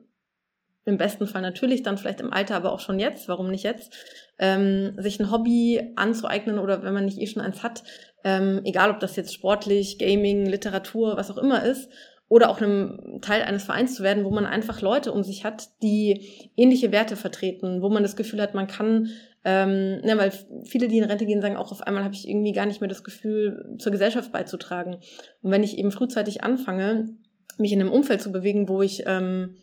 [0.85, 3.95] im besten Fall natürlich dann vielleicht im Alter, aber auch schon jetzt, warum nicht jetzt,
[4.37, 7.83] ähm, sich ein Hobby anzueignen oder wenn man nicht eh schon eins hat,
[8.23, 11.89] ähm, egal ob das jetzt sportlich, Gaming, Literatur, was auch immer ist,
[12.27, 15.69] oder auch einem Teil eines Vereins zu werden, wo man einfach Leute um sich hat,
[15.83, 19.09] die ähnliche Werte vertreten, wo man das Gefühl hat, man kann
[19.45, 20.31] ähm, ne, weil
[20.65, 22.87] viele, die in Rente gehen, sagen auch, auf einmal habe ich irgendwie gar nicht mehr
[22.87, 24.95] das Gefühl, zur Gesellschaft beizutragen.
[25.41, 27.09] Und wenn ich eben frühzeitig anfange,
[27.57, 29.57] mich in einem Umfeld zu bewegen, wo ich ähm,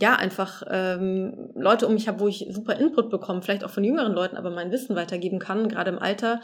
[0.00, 3.84] ja einfach ähm, Leute um mich habe, wo ich super Input bekomme, vielleicht auch von
[3.84, 6.40] jüngeren Leuten, aber mein Wissen weitergeben kann, gerade im Alter,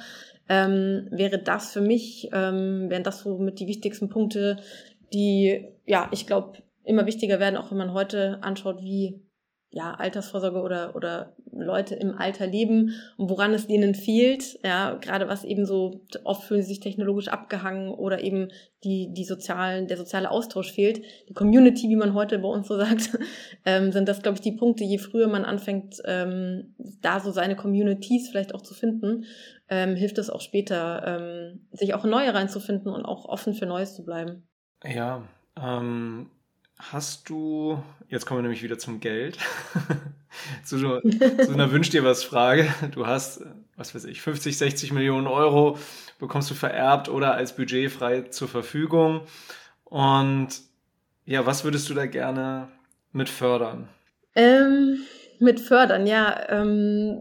[0.49, 4.57] ähm, wäre das für mich, ähm, wären das so mit die wichtigsten Punkte,
[5.13, 9.21] die, ja, ich glaube, immer wichtiger werden, auch wenn man heute anschaut, wie
[9.71, 15.29] ja, Altersvorsorge oder, oder Leute im Alter leben und woran es denen fehlt, ja, gerade
[15.29, 18.49] was eben so oft fühlen sie sich technologisch abgehangen oder eben
[18.83, 22.77] die, die sozialen, der soziale Austausch fehlt, die Community, wie man heute bei uns so
[22.79, 23.19] sagt,
[23.67, 27.57] ähm, sind das, glaube ich, die Punkte, je früher man anfängt, ähm, da so seine
[27.57, 29.25] Communities vielleicht auch zu finden,
[29.69, 33.67] ähm, hilft es auch später, ähm, sich auch in neue reinzufinden und auch offen für
[33.67, 34.49] Neues zu bleiben.
[34.83, 35.25] Ja,
[35.61, 36.31] ähm,
[36.79, 39.37] Hast du, jetzt kommen wir nämlich wieder zum Geld,
[40.65, 42.73] zu, so, zu einer Wünsch dir was Frage.
[42.93, 43.43] Du hast,
[43.77, 45.77] was weiß ich, 50, 60 Millionen Euro
[46.21, 49.23] bekommst du vererbt oder als Budget frei zur Verfügung.
[49.85, 50.49] Und
[51.27, 52.69] ja, was würdest du da gerne
[53.13, 53.89] mit fördern?
[54.37, 55.01] Ähm,
[55.41, 56.49] mit fördern, ja.
[56.49, 57.19] Ähm,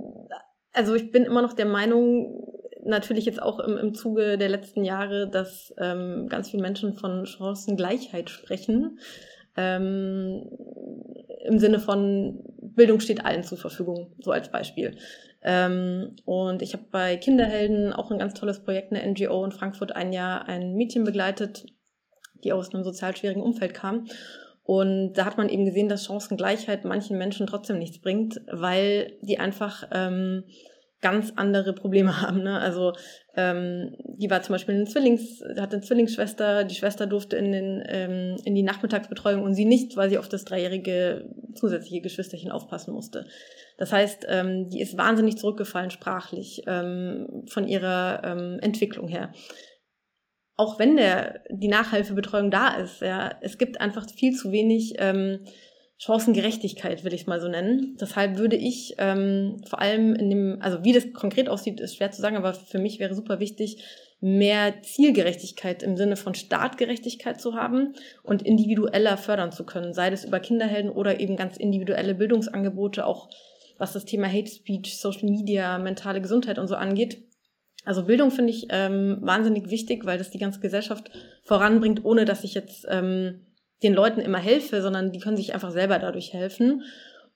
[0.72, 2.48] also ich bin immer noch der Meinung,
[2.86, 7.26] natürlich jetzt auch im, im Zuge der letzten Jahre, dass ähm, ganz viele Menschen von
[7.26, 9.00] Chancengleichheit sprechen
[9.58, 10.50] ähm,
[11.46, 14.98] im Sinne von Bildung steht allen zur Verfügung, so als Beispiel.
[15.42, 19.96] Ähm, und ich habe bei Kinderhelden auch ein ganz tolles Projekt, eine NGO in Frankfurt,
[19.96, 21.66] ein Jahr ein Mädchen begleitet,
[22.44, 24.06] die aus einem sozial schwierigen Umfeld kam.
[24.64, 29.40] Und da hat man eben gesehen, dass Chancengleichheit manchen Menschen trotzdem nichts bringt, weil die
[29.40, 30.44] einfach ähm,
[31.02, 32.44] ganz andere Probleme haben.
[32.44, 32.60] Ne?
[32.60, 32.94] Also
[33.36, 37.84] ähm, die war zum Beispiel eine Zwillings, hatte eine Zwillingsschwester, die Schwester durfte in, den,
[37.88, 42.94] ähm, in die Nachmittagsbetreuung und sie nicht, weil sie auf das dreijährige zusätzliche Geschwisterchen aufpassen
[42.94, 43.26] musste.
[43.78, 49.32] Das heißt, ähm, die ist wahnsinnig zurückgefallen sprachlich ähm, von ihrer ähm, Entwicklung her
[50.58, 55.46] auch wenn der, die Nachhilfebetreuung da ist, ja, es gibt einfach viel zu wenig ähm,
[55.98, 57.98] Chancengerechtigkeit, will ich es mal so nennen.
[58.00, 62.12] Deshalb würde ich ähm, vor allem in dem, also wie das konkret aussieht, ist schwer
[62.12, 63.84] zu sagen, aber für mich wäre super wichtig,
[64.20, 67.94] mehr Zielgerechtigkeit im Sinne von Startgerechtigkeit zu haben
[68.24, 73.30] und individueller fördern zu können, sei das über Kinderhelden oder eben ganz individuelle Bildungsangebote, auch
[73.78, 77.28] was das Thema Hate Speech, Social Media, mentale Gesundheit und so angeht
[77.88, 81.10] also Bildung finde ich ähm, wahnsinnig wichtig, weil das die ganze Gesellschaft
[81.46, 83.46] voranbringt, ohne dass ich jetzt ähm,
[83.84, 86.84] den Leuten immer helfe, sondern die können sich einfach selber dadurch helfen.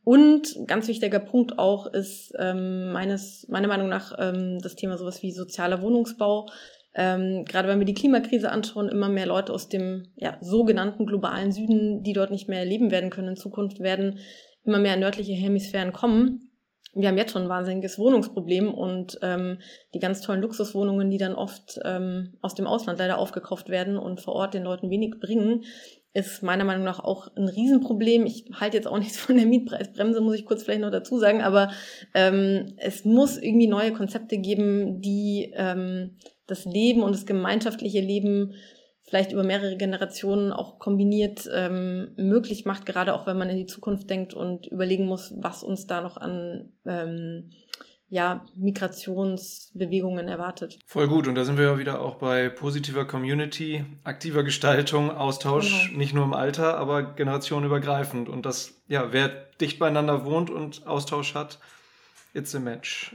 [0.03, 5.21] Und ganz wichtiger Punkt auch ist ähm, meines, meiner Meinung nach ähm, das Thema sowas
[5.21, 6.47] wie sozialer Wohnungsbau.
[6.95, 11.51] Ähm, gerade wenn wir die Klimakrise anschauen, immer mehr Leute aus dem ja, sogenannten globalen
[11.51, 14.19] Süden, die dort nicht mehr leben werden können in Zukunft, werden
[14.63, 16.51] immer mehr nördliche Hemisphären kommen
[16.93, 19.59] wir haben jetzt schon ein wahnsinniges Wohnungsproblem und ähm,
[19.93, 24.19] die ganz tollen Luxuswohnungen, die dann oft ähm, aus dem Ausland leider aufgekauft werden und
[24.19, 25.63] vor Ort den Leuten wenig bringen,
[26.13, 28.25] ist meiner Meinung nach auch ein Riesenproblem.
[28.25, 31.41] Ich halte jetzt auch nichts von der Mietpreisbremse, muss ich kurz vielleicht noch dazu sagen,
[31.41, 31.71] aber
[32.13, 38.53] ähm, es muss irgendwie neue Konzepte geben, die ähm, das Leben und das gemeinschaftliche Leben
[39.03, 43.65] vielleicht über mehrere Generationen auch kombiniert ähm, möglich macht, gerade auch wenn man in die
[43.65, 47.51] Zukunft denkt und überlegen muss, was uns da noch an ähm,
[48.11, 50.77] ja, Migrationsbewegungen erwartet.
[50.85, 51.29] Voll gut.
[51.29, 55.97] Und da sind wir ja wieder auch bei positiver Community, aktiver Gestaltung, Austausch, genau.
[55.97, 58.27] nicht nur im Alter, aber generationenübergreifend.
[58.27, 59.29] Und das, ja, wer
[59.61, 61.59] dicht beieinander wohnt und Austausch hat,
[62.33, 63.13] it's a match.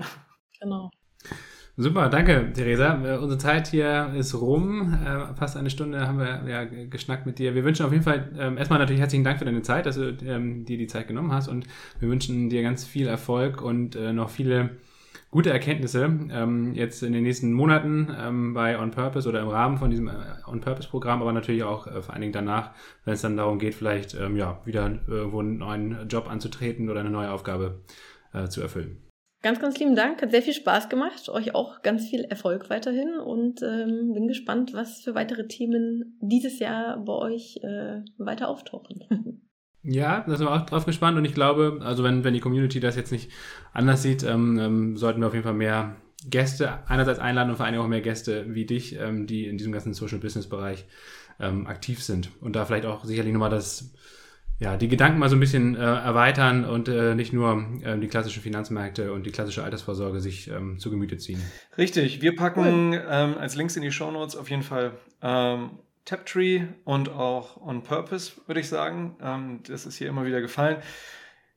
[0.59, 0.91] Genau.
[1.77, 2.95] Super, danke, Theresa.
[3.05, 4.95] Äh, unsere Zeit hier ist rum.
[5.05, 7.55] Äh, fast eine Stunde haben wir ja geschnackt mit dir.
[7.55, 10.17] Wir wünschen auf jeden Fall ähm, erstmal natürlich herzlichen Dank für deine Zeit, dass du
[10.25, 11.67] ähm, dir die Zeit genommen hast und
[12.01, 14.71] wir wünschen dir ganz viel Erfolg und äh, noch viele
[15.37, 19.77] gute Erkenntnisse ähm, jetzt in den nächsten Monaten ähm, bei On Purpose oder im Rahmen
[19.77, 20.13] von diesem äh,
[20.47, 22.71] On Purpose Programm, aber natürlich auch äh, vor allen Dingen danach,
[23.05, 27.01] wenn es dann darum geht, vielleicht ähm, ja wieder irgendwo einen neuen Job anzutreten oder
[27.01, 27.83] eine neue Aufgabe
[28.33, 29.03] äh, zu erfüllen.
[29.43, 30.23] Ganz, ganz lieben Dank.
[30.23, 31.29] Hat sehr viel Spaß gemacht.
[31.29, 36.61] Euch auch ganz viel Erfolg weiterhin und ähm, bin gespannt, was für weitere Themen dieses
[36.61, 39.43] Jahr bei euch äh, weiter auftauchen.
[39.89, 42.81] Ja, da sind wir auch drauf gespannt und ich glaube, also wenn, wenn die Community
[42.81, 43.31] das jetzt nicht
[43.73, 45.95] anders sieht, ähm, ähm, sollten wir auf jeden Fall mehr
[46.29, 49.73] Gäste einerseits einladen und vor allem auch mehr Gäste wie dich, ähm, die in diesem
[49.73, 50.87] ganzen Social Business Bereich
[51.39, 53.93] ähm, aktiv sind und da vielleicht auch sicherlich nochmal das
[54.59, 58.09] ja, die Gedanken mal so ein bisschen äh, erweitern und äh, nicht nur äh, die
[58.09, 61.43] klassischen Finanzmärkte und die klassische Altersvorsorge sich ähm, zu Gemüte ziehen.
[61.77, 63.05] Richtig, wir packen cool.
[63.09, 65.73] ähm, als Links in die Show Notes auf jeden Fall ähm,
[66.07, 69.17] Taptree und auch On Purpose, würde ich sagen.
[69.21, 70.79] Ähm, das ist hier immer wieder gefallen.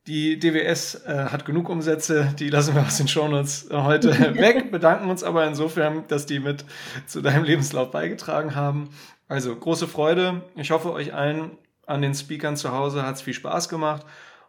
[0.08, 5.10] Die DWS äh, hat genug Umsätze, die lassen wir aus den Shownotes heute weg, bedanken
[5.10, 6.66] uns aber insofern, dass die mit
[7.06, 8.90] zu deinem Lebenslauf beigetragen haben.
[9.28, 10.42] Also große Freude.
[10.56, 13.04] Ich hoffe, euch allen an den Speakern zu Hause.
[13.04, 14.06] Hat es viel Spaß gemacht.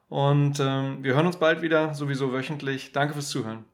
[0.09, 2.93] Und ähm, wir hören uns bald wieder, sowieso wöchentlich.
[2.93, 3.67] Danke fürs Zuhören.